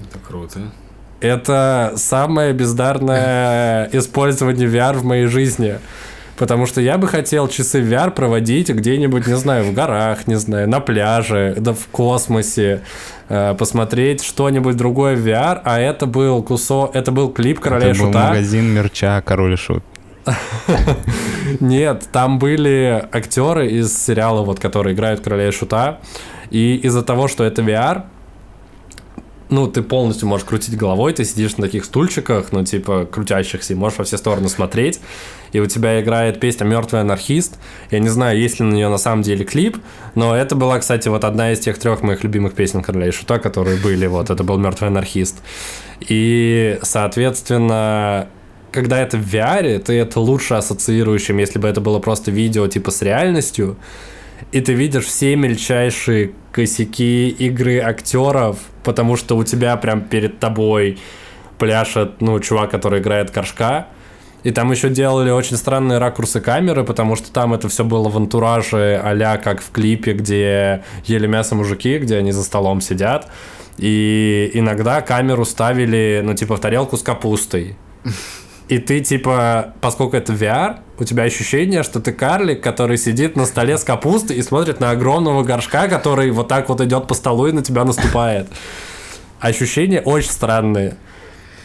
Это 0.00 0.18
круто. 0.26 0.60
Это 1.20 1.94
самое 1.96 2.52
бездарное 2.52 3.88
использование 3.92 4.68
VR 4.68 4.94
в 4.94 5.04
моей 5.04 5.26
жизни. 5.26 5.78
Потому 6.36 6.66
что 6.66 6.80
я 6.80 6.98
бы 6.98 7.06
хотел 7.06 7.46
часы 7.48 7.80
VR 7.80 8.10
проводить 8.10 8.68
где-нибудь, 8.68 9.26
не 9.26 9.36
знаю, 9.36 9.64
в 9.64 9.72
горах, 9.72 10.26
не 10.26 10.34
знаю, 10.34 10.68
на 10.68 10.80
пляже, 10.80 11.54
да 11.58 11.72
в 11.72 11.86
космосе, 11.92 12.82
э, 13.28 13.54
посмотреть 13.54 14.24
что-нибудь 14.24 14.76
другое 14.76 15.16
в 15.16 15.26
VR, 15.26 15.60
а 15.64 15.78
это 15.78 16.06
был 16.06 16.42
кусок, 16.42 16.94
это 16.96 17.12
был 17.12 17.30
клип 17.30 17.60
Короля 17.60 17.90
это 17.90 17.98
был 18.00 18.06
Шута. 18.06 18.28
магазин 18.28 18.66
мерча 18.66 19.22
Король 19.24 19.54
и 19.54 19.56
Шут. 19.56 19.84
Нет, 21.60 22.08
там 22.10 22.38
были 22.38 23.06
актеры 23.12 23.68
из 23.68 23.96
сериала, 23.96 24.42
вот, 24.42 24.58
которые 24.58 24.94
играют 24.94 25.20
Короля 25.20 25.48
и 25.48 25.52
Шута, 25.52 26.00
и 26.50 26.76
из-за 26.76 27.02
того, 27.02 27.28
что 27.28 27.44
это 27.44 27.62
VR, 27.62 28.04
ну, 29.50 29.66
ты 29.68 29.82
полностью 29.82 30.26
можешь 30.26 30.46
крутить 30.46 30.76
головой, 30.76 31.12
ты 31.12 31.24
сидишь 31.24 31.56
на 31.58 31.66
таких 31.66 31.84
стульчиках, 31.84 32.50
ну, 32.52 32.64
типа, 32.64 33.06
крутящихся, 33.10 33.74
и 33.74 33.76
можешь 33.76 33.98
во 33.98 34.04
все 34.04 34.16
стороны 34.16 34.48
смотреть, 34.48 35.00
и 35.54 35.60
у 35.60 35.66
тебя 35.66 36.00
играет 36.00 36.40
песня 36.40 36.64
«Мертвый 36.64 37.00
анархист». 37.00 37.60
Я 37.92 38.00
не 38.00 38.08
знаю, 38.08 38.36
есть 38.36 38.58
ли 38.58 38.66
на 38.66 38.74
нее 38.74 38.88
на 38.88 38.98
самом 38.98 39.22
деле 39.22 39.44
клип, 39.44 39.78
но 40.16 40.36
это 40.36 40.56
была, 40.56 40.80
кстати, 40.80 41.06
вот 41.08 41.22
одна 41.22 41.52
из 41.52 41.60
тех 41.60 41.78
трех 41.78 42.02
моих 42.02 42.24
любимых 42.24 42.54
песен 42.54 42.82
Короля 42.82 43.06
и 43.06 43.10
Шута, 43.12 43.38
которые 43.38 43.78
были, 43.80 44.06
вот, 44.06 44.30
это 44.30 44.42
был 44.42 44.58
«Мертвый 44.58 44.90
анархист». 44.90 45.42
И, 46.00 46.76
соответственно, 46.82 48.26
когда 48.72 49.00
это 49.00 49.16
в 49.16 49.32
VR, 49.32 49.78
ты 49.78 49.92
это 49.92 50.18
лучше 50.18 50.54
ассоциируешь, 50.54 51.22
чем 51.22 51.38
если 51.38 51.60
бы 51.60 51.68
это 51.68 51.80
было 51.80 52.00
просто 52.00 52.32
видео, 52.32 52.66
типа, 52.66 52.90
с 52.90 53.00
реальностью, 53.02 53.76
и 54.50 54.60
ты 54.60 54.72
видишь 54.72 55.04
все 55.04 55.36
мельчайшие 55.36 56.32
косяки 56.50 57.28
игры 57.28 57.78
актеров, 57.78 58.58
потому 58.82 59.14
что 59.16 59.36
у 59.36 59.44
тебя 59.44 59.76
прям 59.76 60.00
перед 60.00 60.40
тобой 60.40 60.98
пляшет, 61.60 62.20
ну, 62.20 62.40
чувак, 62.40 62.72
который 62.72 62.98
играет 62.98 63.30
горшка, 63.30 63.86
и 64.44 64.50
там 64.50 64.70
еще 64.70 64.90
делали 64.90 65.30
очень 65.30 65.56
странные 65.56 65.98
ракурсы 65.98 66.40
камеры, 66.40 66.84
потому 66.84 67.16
что 67.16 67.32
там 67.32 67.54
это 67.54 67.68
все 67.70 67.82
было 67.82 68.10
в 68.10 68.16
антураже 68.16 69.00
а 69.02 69.38
как 69.38 69.62
в 69.62 69.70
клипе, 69.70 70.12
где 70.12 70.84
ели 71.06 71.26
мясо 71.26 71.54
мужики, 71.54 71.98
где 71.98 72.18
они 72.18 72.30
за 72.30 72.44
столом 72.44 72.82
сидят. 72.82 73.30
И 73.78 74.50
иногда 74.52 75.00
камеру 75.00 75.44
ставили, 75.46 76.20
ну, 76.22 76.34
типа, 76.34 76.56
в 76.56 76.60
тарелку 76.60 76.96
с 76.96 77.02
капустой. 77.02 77.76
И 78.68 78.78
ты, 78.78 79.00
типа, 79.00 79.74
поскольку 79.80 80.16
это 80.16 80.32
VR, 80.32 80.76
у 80.98 81.04
тебя 81.04 81.24
ощущение, 81.24 81.82
что 81.82 82.00
ты 82.00 82.12
карлик, 82.12 82.62
который 82.62 82.98
сидит 82.98 83.36
на 83.36 83.46
столе 83.46 83.78
с 83.78 83.84
капустой 83.84 84.36
и 84.36 84.42
смотрит 84.42 84.78
на 84.78 84.90
огромного 84.90 85.42
горшка, 85.42 85.88
который 85.88 86.30
вот 86.30 86.48
так 86.48 86.68
вот 86.68 86.80
идет 86.82 87.08
по 87.08 87.14
столу 87.14 87.46
и 87.46 87.52
на 87.52 87.62
тебя 87.62 87.84
наступает. 87.84 88.48
Ощущения 89.40 90.00
очень 90.00 90.30
странные. 90.30 90.96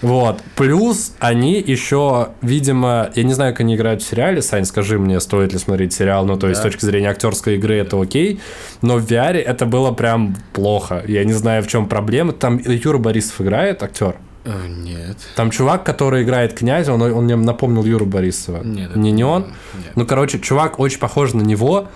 Вот. 0.02 0.42
Плюс 0.56 1.14
они 1.20 1.60
еще, 1.60 2.30
видимо, 2.42 3.10
я 3.16 3.24
не 3.24 3.34
знаю, 3.34 3.54
как 3.54 3.62
они 3.62 3.76
играют 3.76 4.02
в 4.02 4.08
сериале, 4.08 4.42
Сань, 4.42 4.66
скажи 4.66 4.98
мне, 4.98 5.20
стоит 5.20 5.54
ли 5.54 5.60
смотреть 5.60 5.94
сериал, 5.94 6.26
ну, 6.26 6.38
то 6.38 6.48
есть 6.48 6.62
да. 6.62 6.70
с 6.70 6.72
точки 6.72 6.86
зрения 6.86 7.10
актерской 7.10 7.56
игры 7.56 7.76
это 7.76 8.02
окей, 8.02 8.40
но 8.82 8.98
в 8.98 9.06
VR 9.06 9.38
это 9.38 9.66
было 9.66 9.92
прям 9.92 10.38
плохо. 10.54 11.04
Я 11.08 11.24
не 11.26 11.34
знаю, 11.34 11.64
в 11.64 11.68
чем 11.68 11.88
проблема. 11.88 12.34
Там 12.34 12.60
Юра 12.60 12.98
Борисов 12.98 13.42
играет, 13.42 13.84
актер. 13.84 14.16
Э, 14.46 14.68
нет. 14.68 15.18
Там 15.36 15.52
чувак, 15.52 15.84
который 15.84 16.24
играет 16.24 16.54
князя, 16.54 16.94
он, 16.94 17.02
он 17.02 17.26
мне 17.26 17.36
напомнил 17.36 17.84
Юру 17.84 18.06
Борисова. 18.06 18.64
Нет. 18.64 18.96
Не, 18.96 19.12
не 19.12 19.24
он? 19.24 19.48
Нет. 19.76 19.92
Ну, 19.96 20.06
короче, 20.06 20.40
чувак 20.40 20.80
очень 20.80 21.00
похож 21.00 21.34
на 21.34 21.42
него. 21.42 21.88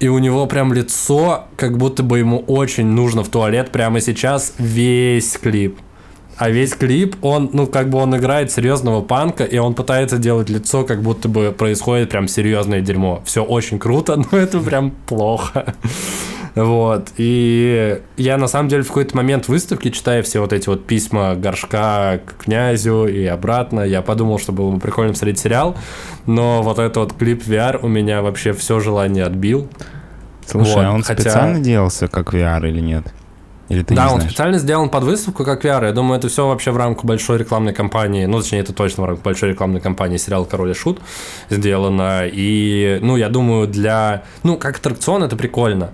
И 0.00 0.08
у 0.08 0.18
него 0.18 0.46
прям 0.46 0.72
лицо, 0.72 1.44
как 1.56 1.76
будто 1.76 2.02
бы 2.02 2.18
ему 2.18 2.38
очень 2.38 2.86
нужно 2.86 3.22
в 3.22 3.28
туалет 3.28 3.70
прямо 3.70 4.00
сейчас 4.00 4.54
весь 4.58 5.36
клип. 5.36 5.78
А 6.36 6.48
весь 6.48 6.74
клип, 6.74 7.16
он, 7.22 7.50
ну, 7.52 7.66
как 7.66 7.90
бы 7.90 7.98
он 7.98 8.16
играет 8.16 8.50
серьезного 8.50 9.02
панка, 9.02 9.44
и 9.44 9.58
он 9.58 9.74
пытается 9.74 10.16
делать 10.16 10.48
лицо, 10.48 10.84
как 10.84 11.02
будто 11.02 11.28
бы 11.28 11.52
происходит 11.52 12.10
прям 12.10 12.28
серьезное 12.28 12.80
дерьмо. 12.80 13.22
Все 13.26 13.44
очень 13.44 13.78
круто, 13.78 14.16
но 14.32 14.38
это 14.38 14.58
прям 14.60 14.92
плохо. 15.06 15.74
Вот. 16.54 17.08
И 17.16 18.00
я 18.16 18.36
на 18.36 18.48
самом 18.48 18.68
деле 18.68 18.82
в 18.82 18.88
какой-то 18.88 19.16
момент 19.16 19.48
выставки, 19.48 19.90
читая 19.90 20.22
все 20.22 20.40
вот 20.40 20.52
эти 20.52 20.68
вот 20.68 20.86
письма 20.86 21.34
горшка 21.34 22.20
к 22.26 22.44
князю 22.44 23.06
и 23.06 23.24
обратно, 23.24 23.80
я 23.80 24.02
подумал, 24.02 24.38
что 24.38 24.52
было 24.52 24.70
бы 24.72 24.80
прикольно 24.80 25.12
посмотреть 25.12 25.38
сериал. 25.38 25.76
Но 26.26 26.62
вот 26.62 26.78
этот 26.78 26.96
вот 26.96 27.12
клип 27.12 27.46
VR 27.46 27.78
у 27.82 27.88
меня 27.88 28.22
вообще 28.22 28.52
все 28.52 28.80
желание 28.80 29.24
отбил. 29.24 29.68
Слушай, 30.46 30.74
вот, 30.74 30.84
а 30.84 30.92
он 30.92 31.02
хотя... 31.02 31.22
специально 31.22 31.60
делался 31.60 32.08
как 32.08 32.34
VR 32.34 32.68
или 32.68 32.80
нет? 32.80 33.04
Или 33.70 33.82
ты 33.82 33.94
да, 33.94 34.06
он 34.06 34.16
знаешь? 34.16 34.24
специально 34.24 34.58
сделан 34.58 34.88
под 34.88 35.04
выставку 35.04 35.44
как 35.44 35.64
VR. 35.64 35.86
Я 35.86 35.92
думаю, 35.92 36.18
это 36.18 36.28
все 36.28 36.46
вообще 36.46 36.72
в 36.72 36.76
рамках 36.76 37.04
большой 37.04 37.38
рекламной 37.38 37.72
кампании. 37.72 38.26
Ну, 38.26 38.40
точнее, 38.40 38.58
это 38.58 38.72
точно 38.72 39.04
в 39.04 39.06
рамках 39.06 39.24
большой 39.24 39.50
рекламной 39.50 39.80
кампании 39.80 40.16
сериал 40.16 40.44
Король 40.44 40.72
и 40.72 40.74
Шут 40.74 41.00
сделано. 41.50 42.22
И, 42.26 42.98
ну, 43.00 43.16
я 43.16 43.28
думаю, 43.28 43.68
для. 43.68 44.24
Ну, 44.42 44.58
как 44.58 44.78
аттракцион 44.78 45.22
это 45.22 45.36
прикольно. 45.36 45.90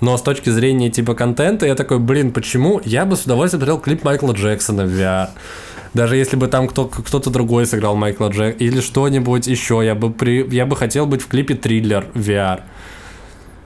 Но 0.00 0.16
с 0.16 0.22
точки 0.22 0.50
зрения 0.50 0.90
типа 0.90 1.14
контента, 1.14 1.66
я 1.66 1.76
такой, 1.76 2.00
блин, 2.00 2.32
почему? 2.32 2.80
Я 2.84 3.04
бы 3.04 3.16
с 3.16 3.22
удовольствием 3.22 3.60
смотрел 3.60 3.78
клип 3.78 4.02
Майкла 4.02 4.32
Джексона 4.32 4.84
в 4.84 4.88
VR. 4.88 5.28
Даже 5.94 6.16
если 6.16 6.36
бы 6.36 6.48
там 6.48 6.68
кто, 6.68 6.86
кто-то 6.86 7.30
другой 7.30 7.66
сыграл 7.66 7.96
Майкла 7.96 8.28
Джек 8.28 8.60
или 8.60 8.80
что-нибудь 8.80 9.46
еще, 9.46 9.82
я 9.84 9.94
бы, 9.94 10.10
при, 10.10 10.46
я 10.54 10.66
бы 10.66 10.76
хотел 10.76 11.06
быть 11.06 11.22
в 11.22 11.28
клипе 11.28 11.54
триллер 11.54 12.06
VR. 12.14 12.62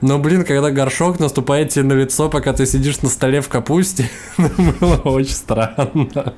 Но, 0.01 0.19
блин, 0.19 0.43
когда 0.43 0.71
горшок 0.71 1.19
наступает 1.19 1.69
тебе 1.69 1.85
на 1.85 1.93
лицо, 1.93 2.29
пока 2.29 2.53
ты 2.53 2.65
сидишь 2.65 3.01
на 3.01 3.09
столе 3.09 3.41
в 3.41 3.49
капусте, 3.49 4.09
было 4.37 5.01
очень 5.05 5.33
странно. 5.33 6.33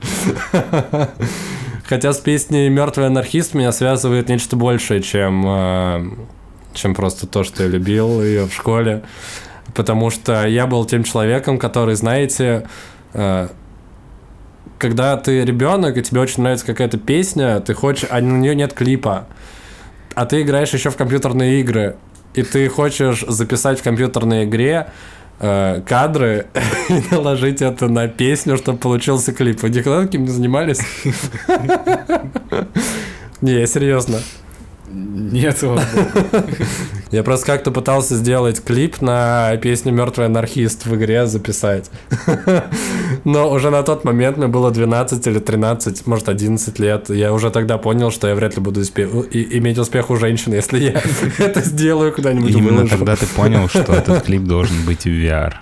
Хотя 1.85 2.13
с 2.13 2.17
песней 2.19 2.69
«Мертвый 2.69 3.07
анархист» 3.07 3.53
меня 3.53 3.71
связывает 3.71 4.29
нечто 4.29 4.55
большее, 4.55 5.01
чем, 5.01 5.43
э, 5.47 6.09
чем 6.73 6.93
просто 6.93 7.27
то, 7.27 7.43
что 7.43 7.63
я 7.63 7.69
любил 7.69 8.21
ее 8.21 8.45
в 8.45 8.53
школе. 8.53 9.03
Потому 9.73 10.09
что 10.09 10.45
я 10.45 10.67
был 10.67 10.85
тем 10.85 11.03
человеком, 11.03 11.57
который, 11.57 11.95
знаете, 11.95 12.67
э, 13.13 13.47
когда 14.77 15.17
ты 15.17 15.43
ребенок 15.43 15.97
и 15.97 16.03
тебе 16.03 16.21
очень 16.21 16.43
нравится 16.43 16.65
какая-то 16.65 16.97
песня, 16.97 17.59
ты 17.61 17.73
хочешь, 17.73 18.07
а 18.09 18.21
на 18.21 18.37
нее 18.37 18.55
нет 18.55 18.73
клипа, 18.73 19.27
а 20.13 20.25
ты 20.25 20.41
играешь 20.41 20.73
еще 20.73 20.89
в 20.89 20.97
компьютерные 20.97 21.61
игры, 21.61 21.95
и 22.33 22.43
ты 22.43 22.69
хочешь 22.69 23.23
записать 23.27 23.79
в 23.79 23.83
компьютерной 23.83 24.45
игре 24.45 24.89
э, 25.39 25.81
кадры 25.85 26.47
и 26.89 27.01
наложить 27.11 27.61
это 27.61 27.87
на 27.87 28.07
песню, 28.07 28.57
чтобы 28.57 28.77
получился 28.77 29.33
клип. 29.33 29.61
Вы 29.61 29.69
никогда 29.69 30.03
таким 30.03 30.23
не 30.23 30.29
занимались? 30.29 30.79
Не, 33.41 33.67
серьезно. 33.67 34.19
Нет, 34.89 35.63
Я 37.11 37.23
просто 37.23 37.45
как-то 37.45 37.71
пытался 37.71 38.15
сделать 38.15 38.63
клип 38.63 39.01
на 39.01 39.55
песню 39.57 39.93
«Мертвый 39.93 40.25
анархист» 40.25 40.85
в 40.85 40.95
игре 40.95 41.25
записать. 41.25 41.89
Но 43.23 43.49
уже 43.51 43.69
на 43.69 43.83
тот 43.83 44.03
момент 44.03 44.37
мне 44.37 44.47
было 44.47 44.71
12 44.71 45.25
или 45.27 45.39
13, 45.39 46.05
может 46.07 46.29
11 46.29 46.79
лет. 46.79 47.09
Я 47.09 47.33
уже 47.33 47.49
тогда 47.51 47.77
понял, 47.77 48.11
что 48.11 48.27
я 48.27 48.35
вряд 48.35 48.55
ли 48.55 48.61
буду 48.61 48.81
иметь 48.81 49.77
успех 49.77 50.09
у 50.09 50.15
женщин, 50.17 50.53
если 50.53 50.79
я 50.79 51.01
это 51.37 51.61
сделаю 51.61 52.11
куда-нибудь. 52.13 52.51
Именно 52.51 52.87
тогда 52.87 53.15
ты 53.15 53.25
понял, 53.25 53.67
что 53.69 53.93
этот 53.93 54.23
клип 54.23 54.43
должен 54.43 54.85
быть 54.85 55.03
в 55.03 55.07
VR. 55.07 55.53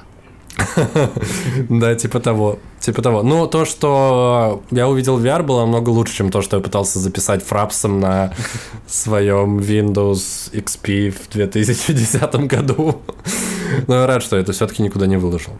Да, 1.69 1.95
типа 1.95 2.19
того. 2.19 2.59
Типа 2.79 3.01
того. 3.01 3.23
Ну, 3.23 3.47
то, 3.47 3.65
что 3.65 4.63
я 4.71 4.87
увидел 4.87 5.19
VR, 5.19 5.43
было 5.43 5.61
намного 5.61 5.89
лучше, 5.89 6.15
чем 6.15 6.31
то, 6.31 6.41
что 6.41 6.57
я 6.57 6.63
пытался 6.63 6.99
записать 6.99 7.43
фрапсом 7.43 7.99
на 7.99 8.33
своем 8.87 9.59
Windows 9.59 10.51
XP 10.51 11.11
в 11.11 11.29
2010 11.31 12.35
году. 12.47 13.01
Но 13.87 13.95
я 13.95 14.07
рад, 14.07 14.23
что 14.23 14.37
это 14.37 14.53
все-таки 14.53 14.83
никуда 14.83 15.07
не 15.07 15.17
выложил. 15.17 15.53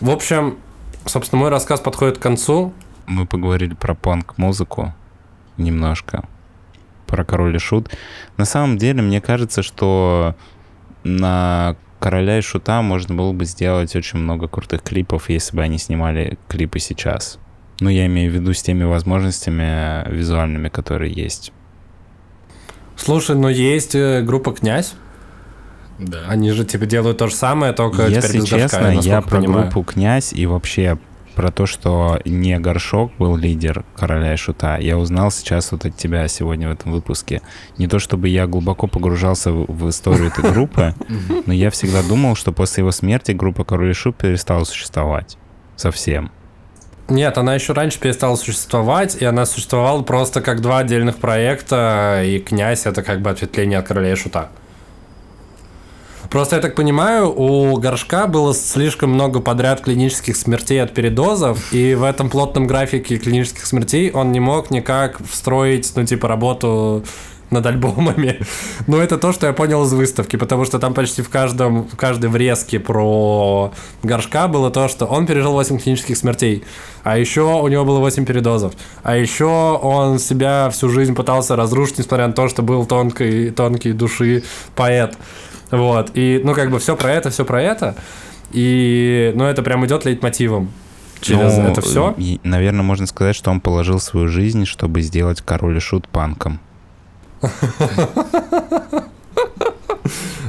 В 0.00 0.10
общем, 0.10 0.58
собственно, 1.06 1.40
мой 1.40 1.50
рассказ 1.50 1.80
подходит 1.80 2.18
к 2.18 2.22
концу. 2.22 2.72
Мы 3.06 3.26
поговорили 3.26 3.74
про 3.74 3.94
панк-музыку 3.94 4.94
немножко, 5.56 6.24
про 7.06 7.24
король 7.24 7.56
и 7.56 7.58
шут. 7.58 7.90
На 8.36 8.44
самом 8.44 8.78
деле, 8.78 9.02
мне 9.02 9.20
кажется, 9.20 9.62
что 9.62 10.34
на 11.04 11.76
Короля 12.02 12.38
и 12.38 12.40
Шута 12.40 12.82
можно 12.82 13.14
было 13.14 13.32
бы 13.32 13.44
сделать 13.44 13.94
очень 13.94 14.18
много 14.18 14.48
крутых 14.48 14.82
клипов, 14.82 15.30
если 15.30 15.56
бы 15.56 15.62
они 15.62 15.78
снимали 15.78 16.36
клипы 16.48 16.80
сейчас. 16.80 17.38
Ну, 17.78 17.88
я 17.88 18.06
имею 18.06 18.28
в 18.32 18.34
виду 18.34 18.52
с 18.52 18.60
теми 18.60 18.82
возможностями 18.82 20.10
визуальными, 20.10 20.68
которые 20.68 21.12
есть. 21.12 21.52
Слушай, 22.96 23.36
но 23.36 23.48
есть 23.48 23.94
э, 23.94 24.22
группа 24.22 24.50
«Князь». 24.52 24.94
Да. 26.00 26.18
Они 26.26 26.50
же 26.50 26.64
типа 26.64 26.86
делают 26.86 27.18
то 27.18 27.28
же 27.28 27.34
самое, 27.36 27.72
только 27.72 28.08
Если 28.08 28.20
теперь 28.20 28.40
без 28.40 28.48
честно, 28.48 28.78
горшка, 28.80 29.00
я, 29.02 29.14
я 29.16 29.20
про 29.22 29.36
понимаю. 29.36 29.70
группу 29.70 29.84
«Князь» 29.84 30.32
и 30.32 30.44
вообще 30.46 30.98
про 31.34 31.50
то, 31.50 31.66
что 31.66 32.20
не 32.24 32.58
Горшок 32.58 33.12
был 33.18 33.36
лидер 33.36 33.84
Короля 33.96 34.34
и 34.34 34.36
Шута, 34.36 34.78
я 34.78 34.98
узнал 34.98 35.30
сейчас 35.30 35.72
вот 35.72 35.84
от 35.84 35.96
тебя 35.96 36.28
сегодня 36.28 36.68
в 36.68 36.72
этом 36.72 36.92
выпуске. 36.92 37.42
Не 37.78 37.88
то 37.88 37.98
чтобы 37.98 38.28
я 38.28 38.46
глубоко 38.46 38.86
погружался 38.86 39.52
в, 39.52 39.66
в 39.66 39.88
историю 39.88 40.28
этой 40.28 40.50
группы, 40.50 40.94
но 41.46 41.52
я 41.52 41.70
всегда 41.70 42.02
думал, 42.02 42.34
что 42.34 42.52
после 42.52 42.82
его 42.82 42.90
смерти 42.90 43.32
группа 43.32 43.64
Король 43.64 43.90
и 43.90 43.94
Шут 43.94 44.16
перестала 44.16 44.64
существовать. 44.64 45.36
Совсем. 45.76 46.30
Нет, 47.08 47.36
она 47.36 47.54
еще 47.54 47.72
раньше 47.72 47.98
перестала 47.98 48.36
существовать, 48.36 49.16
и 49.20 49.24
она 49.24 49.44
существовала 49.44 50.02
просто 50.02 50.40
как 50.40 50.60
два 50.60 50.78
отдельных 50.78 51.16
проекта, 51.16 52.22
и 52.24 52.38
«Князь»— 52.38 52.86
это 52.86 53.02
как 53.02 53.20
бы 53.20 53.30
ответвление 53.30 53.78
от 53.78 53.86
«Короля 53.86 54.12
и 54.12 54.16
Шута». 54.16 54.48
Просто, 56.32 56.56
я 56.56 56.62
так 56.62 56.74
понимаю, 56.74 57.30
у 57.30 57.76
Горшка 57.76 58.26
было 58.26 58.54
слишком 58.54 59.10
много 59.10 59.40
подряд 59.40 59.82
клинических 59.82 60.34
смертей 60.34 60.82
от 60.82 60.94
передозов, 60.94 61.74
и 61.74 61.94
в 61.94 62.02
этом 62.02 62.30
плотном 62.30 62.66
графике 62.66 63.18
клинических 63.18 63.66
смертей 63.66 64.10
он 64.10 64.32
не 64.32 64.40
мог 64.40 64.70
никак 64.70 65.20
встроить, 65.30 65.92
ну, 65.94 66.06
типа, 66.06 66.28
работу 66.28 67.04
над 67.50 67.66
альбомами. 67.66 68.40
Но 68.86 68.96
это 68.96 69.18
то, 69.18 69.34
что 69.34 69.46
я 69.46 69.52
понял 69.52 69.84
из 69.84 69.92
выставки, 69.92 70.36
потому 70.36 70.64
что 70.64 70.78
там 70.78 70.94
почти 70.94 71.20
в 71.20 71.28
каждом, 71.28 71.86
в 71.86 71.96
каждой 71.96 72.30
врезке 72.30 72.80
про 72.80 73.74
горшка 74.02 74.48
было 74.48 74.70
то, 74.70 74.88
что 74.88 75.04
он 75.04 75.26
пережил 75.26 75.52
8 75.52 75.80
клинических 75.80 76.16
смертей, 76.16 76.64
а 77.02 77.18
еще 77.18 77.42
у 77.42 77.68
него 77.68 77.84
было 77.84 77.98
8 77.98 78.24
передозов, 78.24 78.72
а 79.02 79.18
еще 79.18 79.44
он 79.82 80.18
себя 80.18 80.70
всю 80.72 80.88
жизнь 80.88 81.14
пытался 81.14 81.56
разрушить, 81.56 81.98
несмотря 81.98 82.26
на 82.26 82.32
то, 82.32 82.48
что 82.48 82.62
был 82.62 82.86
тонкой, 82.86 83.50
тонкой 83.50 83.92
души 83.92 84.44
поэт. 84.74 85.14
Вот. 85.72 86.10
И, 86.14 86.40
ну, 86.44 86.54
как 86.54 86.70
бы 86.70 86.78
все 86.78 86.96
про 86.96 87.10
это, 87.12 87.30
все 87.30 87.44
про 87.44 87.60
это. 87.62 87.96
И, 88.52 89.32
ну, 89.34 89.44
это 89.44 89.62
прям 89.62 89.84
идет 89.86 90.04
лейтмотивом 90.04 90.70
через 91.20 91.56
Ну, 91.56 91.62
это 91.68 91.80
все. 91.80 92.14
и, 92.18 92.38
Наверное, 92.44 92.82
можно 92.82 93.06
сказать, 93.06 93.34
что 93.34 93.50
он 93.50 93.60
положил 93.60 93.98
свою 93.98 94.28
жизнь, 94.28 94.66
чтобы 94.66 95.00
сделать 95.00 95.40
король 95.40 95.76
и 95.78 95.80
шут 95.80 96.06
панком. 96.08 96.60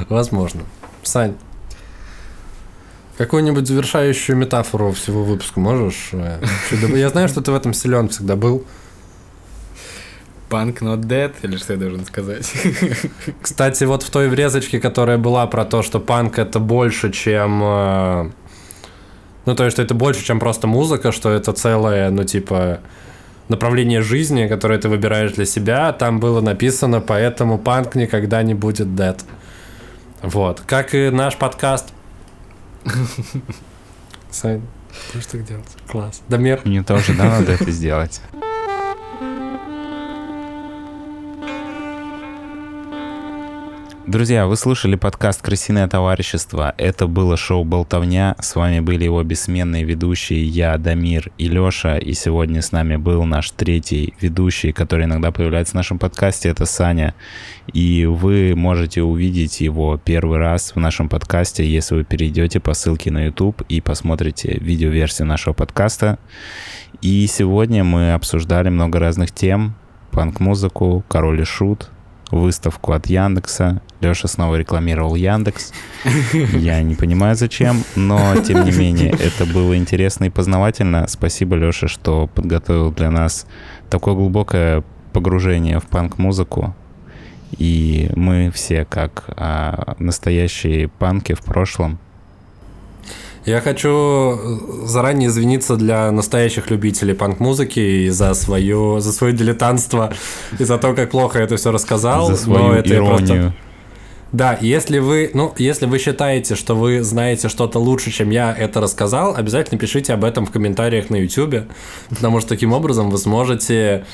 Возможно. 0.08 0.62
Сань, 1.02 1.34
какую-нибудь 3.16 3.66
завершающую 3.66 4.36
метафору 4.36 4.92
всего 4.92 5.24
выпуска 5.24 5.60
можешь? 5.60 6.10
э? 6.12 6.40
Я 6.94 7.08
знаю, 7.08 7.28
что 7.28 7.40
ты 7.40 7.50
в 7.50 7.54
этом 7.54 7.72
силен 7.72 8.08
всегда 8.08 8.36
был. 8.36 8.64
Punk 10.54 10.78
not 10.82 11.00
dead, 11.00 11.32
или 11.42 11.56
что 11.56 11.72
я 11.72 11.78
должен 11.80 12.04
сказать? 12.04 12.52
Кстати, 13.42 13.82
вот 13.84 14.04
в 14.04 14.10
той 14.10 14.28
врезочке, 14.28 14.78
которая 14.78 15.18
была 15.18 15.46
про 15.48 15.64
то, 15.64 15.82
что 15.82 15.98
панк 15.98 16.38
это 16.38 16.60
больше, 16.60 17.10
чем... 17.10 17.60
э, 17.64 18.30
Ну, 19.46 19.54
то 19.56 19.64
есть, 19.64 19.74
что 19.74 19.82
это 19.82 19.94
больше, 19.94 20.24
чем 20.24 20.38
просто 20.38 20.66
музыка, 20.68 21.10
что 21.10 21.30
это 21.30 21.52
целое, 21.52 22.10
ну, 22.10 22.22
типа, 22.22 22.78
направление 23.48 24.00
жизни, 24.00 24.46
которое 24.46 24.78
ты 24.78 24.88
выбираешь 24.88 25.32
для 25.32 25.44
себя, 25.44 25.92
там 25.92 26.20
было 26.20 26.40
написано, 26.40 27.00
поэтому 27.00 27.58
панк 27.58 27.96
никогда 27.96 28.42
не 28.44 28.54
будет 28.54 28.86
dead. 28.86 29.20
Вот. 30.22 30.62
Как 30.66 30.94
и 30.94 31.10
наш 31.10 31.36
подкаст. 31.36 31.92
Сань, 34.30 34.62
так 35.30 35.44
делать? 35.44 35.66
Класс. 35.88 36.22
Дамир. 36.28 36.60
Мне 36.64 36.82
тоже, 36.82 37.14
да, 37.14 37.24
надо 37.24 37.52
это 37.52 37.70
сделать. 37.70 38.20
Друзья, 44.06 44.46
вы 44.46 44.56
слушали 44.56 44.96
подкаст 44.96 45.40
«Крысиное 45.40 45.88
товарищество». 45.88 46.74
Это 46.76 47.06
было 47.06 47.38
шоу 47.38 47.64
«Болтовня». 47.64 48.36
С 48.38 48.54
вами 48.54 48.80
были 48.80 49.04
его 49.04 49.22
бессменные 49.22 49.82
ведущие 49.82 50.44
я, 50.44 50.76
Дамир 50.76 51.32
и 51.38 51.48
Леша. 51.48 51.96
И 51.96 52.12
сегодня 52.12 52.60
с 52.60 52.70
нами 52.70 52.96
был 52.96 53.24
наш 53.24 53.50
третий 53.52 54.12
ведущий, 54.20 54.72
который 54.72 55.06
иногда 55.06 55.32
появляется 55.32 55.72
в 55.72 55.76
нашем 55.76 55.98
подкасте. 55.98 56.50
Это 56.50 56.66
Саня. 56.66 57.14
И 57.72 58.04
вы 58.04 58.54
можете 58.54 59.02
увидеть 59.02 59.62
его 59.62 59.96
первый 59.96 60.38
раз 60.38 60.72
в 60.74 60.78
нашем 60.78 61.08
подкасте, 61.08 61.66
если 61.66 61.94
вы 61.94 62.04
перейдете 62.04 62.60
по 62.60 62.74
ссылке 62.74 63.10
на 63.10 63.24
YouTube 63.24 63.62
и 63.70 63.80
посмотрите 63.80 64.58
видеоверсию 64.60 65.28
нашего 65.28 65.54
подкаста. 65.54 66.18
И 67.00 67.26
сегодня 67.26 67.84
мы 67.84 68.12
обсуждали 68.12 68.68
много 68.68 68.98
разных 68.98 69.32
тем. 69.32 69.76
Панк-музыку, 70.10 71.02
король 71.08 71.40
и 71.40 71.44
шут, 71.44 71.90
выставку 72.40 72.92
от 72.92 73.06
Яндекса. 73.06 73.80
Леша 74.00 74.28
снова 74.28 74.56
рекламировал 74.56 75.14
Яндекс. 75.14 75.72
Я 76.52 76.82
не 76.82 76.94
понимаю 76.94 77.36
зачем, 77.36 77.82
но 77.96 78.36
тем 78.42 78.64
не 78.64 78.72
менее 78.72 79.10
это 79.10 79.46
было 79.46 79.76
интересно 79.76 80.24
и 80.24 80.30
познавательно. 80.30 81.06
Спасибо, 81.08 81.56
Леша, 81.56 81.88
что 81.88 82.26
подготовил 82.26 82.90
для 82.92 83.10
нас 83.10 83.46
такое 83.90 84.14
глубокое 84.14 84.84
погружение 85.12 85.80
в 85.80 85.84
панк-музыку. 85.84 86.74
И 87.56 88.10
мы 88.16 88.50
все, 88.52 88.84
как 88.84 89.24
а, 89.28 89.94
настоящие 89.98 90.88
панки 90.88 91.34
в 91.34 91.42
прошлом, 91.42 91.98
я 93.44 93.60
хочу 93.60 93.88
э, 93.90 94.86
заранее 94.86 95.28
извиниться 95.28 95.76
для 95.76 96.10
настоящих 96.10 96.70
любителей 96.70 97.14
панк-музыки 97.14 97.78
и 97.78 98.08
за 98.08 98.34
свое, 98.34 99.00
за 99.00 99.12
свое 99.12 99.34
дилетантство 99.34 100.12
и 100.58 100.64
за 100.64 100.78
то, 100.78 100.94
как 100.94 101.10
плохо 101.10 101.38
я 101.38 101.44
это 101.44 101.56
все 101.56 101.70
рассказал. 101.70 102.26
За 102.26 102.36
свою 102.36 102.64
но 102.64 102.74
это 102.74 102.94
иронию. 102.94 103.26
Просто... 103.26 103.54
Да, 104.32 104.58
если 104.60 104.98
вы, 104.98 105.30
ну, 105.32 105.54
если 105.58 105.86
вы 105.86 105.98
считаете, 105.98 106.56
что 106.56 106.74
вы 106.74 107.04
знаете 107.04 107.48
что-то 107.48 107.78
лучше, 107.78 108.10
чем 108.10 108.30
я 108.30 108.52
это 108.52 108.80
рассказал, 108.80 109.36
обязательно 109.36 109.78
пишите 109.78 110.12
об 110.12 110.24
этом 110.24 110.44
в 110.44 110.50
комментариях 110.50 111.08
на 111.08 111.16
YouTube, 111.16 111.66
потому 112.08 112.40
что 112.40 112.48
таким 112.48 112.72
образом 112.72 113.10
вы 113.10 113.18
сможете 113.18 114.04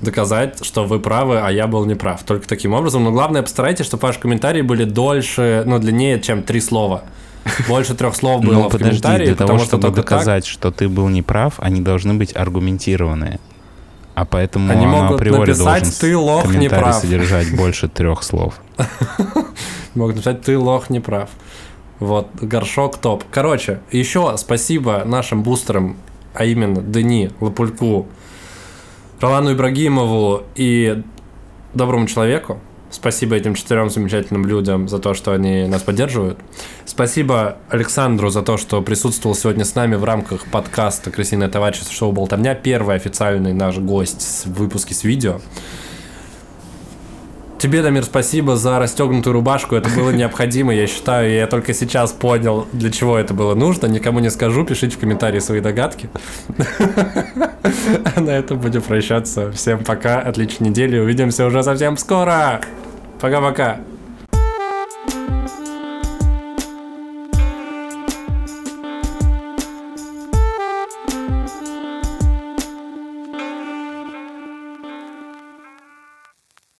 доказать, 0.00 0.64
что 0.64 0.84
вы 0.84 1.00
правы, 1.00 1.40
а 1.40 1.50
я 1.50 1.66
был 1.66 1.84
неправ. 1.84 2.22
Только 2.22 2.46
таким 2.46 2.74
образом. 2.74 3.02
Но 3.02 3.10
главное, 3.10 3.42
постарайтесь, 3.42 3.86
чтобы 3.86 4.02
ваши 4.02 4.20
комментарии 4.20 4.62
были 4.62 4.84
дольше, 4.84 5.64
ну, 5.66 5.78
длиннее, 5.78 6.20
чем 6.20 6.42
три 6.42 6.60
слова. 6.60 7.02
Больше 7.68 7.94
трех 7.94 8.14
слов 8.14 8.42
было 8.42 8.54
Ну, 8.54 8.68
в 8.68 8.72
подожди, 8.72 9.16
для 9.16 9.34
того, 9.34 9.58
что 9.58 9.66
чтобы 9.66 9.82
только 9.82 10.02
доказать, 10.02 10.46
что 10.46 10.70
ты 10.70 10.88
был 10.88 11.08
неправ, 11.08 11.54
они 11.58 11.80
должны 11.80 12.14
быть 12.14 12.36
аргументированные. 12.36 13.40
А 14.14 14.24
поэтому 14.24 14.70
Они 14.70 14.86
могут 14.86 15.20
априори 15.20 15.50
написать, 15.50 15.82
должен 15.82 15.92
«Ты 16.00 16.16
лох, 16.16 16.42
комментарий 16.42 16.64
неправ». 16.64 16.94
содержать 16.96 17.56
больше 17.56 17.88
трех 17.88 18.22
слов. 18.22 18.60
так 18.76 18.88
могут 19.94 20.16
написать, 20.16 20.42
ты 20.42 20.58
лох, 20.58 20.90
не 20.90 21.00
прав. 21.00 21.30
Вот, 22.00 22.28
горшок 22.34 22.98
топ. 22.98 23.24
Короче, 23.30 23.80
еще 23.90 24.34
спасибо 24.36 25.04
нашим 25.04 25.42
бустерам, 25.42 25.96
а 26.34 26.44
именно 26.44 26.80
Дени, 26.80 27.30
Лапульку, 27.40 28.08
Ролану 29.20 29.52
Ибрагимову 29.52 30.42
и 30.54 31.02
доброму 31.74 32.06
человеку. 32.06 32.58
Спасибо 32.90 33.36
этим 33.36 33.54
четырем 33.54 33.88
замечательным 33.88 34.44
людям 34.44 34.88
за 34.88 34.98
то, 34.98 35.14
что 35.14 35.32
они 35.32 35.66
нас 35.66 35.82
поддерживают. 35.82 36.38
Спасибо 36.84 37.58
Александру 37.68 38.30
за 38.30 38.42
то, 38.42 38.56
что 38.56 38.82
присутствовал 38.82 39.36
сегодня 39.36 39.64
с 39.64 39.74
нами 39.74 39.94
в 39.94 40.04
рамках 40.04 40.46
подкаста 40.46 41.10
«Крысиное 41.10 41.48
товарищество. 41.48 41.94
Шоу 41.94 42.12
Болтовня». 42.12 42.54
Первый 42.54 42.96
официальный 42.96 43.52
наш 43.52 43.78
гость 43.78 44.46
в 44.46 44.54
выпуске 44.54 44.94
с 44.94 45.04
видео. 45.04 45.40
Тебе, 47.60 47.82
Дамир, 47.82 48.04
спасибо 48.04 48.56
за 48.56 48.78
расстегнутую 48.78 49.34
рубашку. 49.34 49.74
Это 49.74 49.90
было 49.90 50.08
необходимо, 50.08 50.74
я 50.74 50.86
считаю. 50.86 51.30
Я 51.30 51.46
только 51.46 51.74
сейчас 51.74 52.10
понял, 52.10 52.66
для 52.72 52.90
чего 52.90 53.18
это 53.18 53.34
было 53.34 53.54
нужно. 53.54 53.84
Никому 53.84 54.20
не 54.20 54.30
скажу. 54.30 54.64
Пишите 54.64 54.96
в 54.96 54.98
комментарии 54.98 55.40
свои 55.40 55.60
догадки. 55.60 56.08
На 58.16 58.30
этом 58.30 58.58
будем 58.58 58.80
прощаться. 58.80 59.52
Всем 59.52 59.84
пока. 59.84 60.20
Отличной 60.20 60.70
недели. 60.70 60.98
Увидимся 60.98 61.44
уже 61.44 61.62
совсем 61.62 61.98
скоро. 61.98 62.62
Пока-пока. 63.20 63.80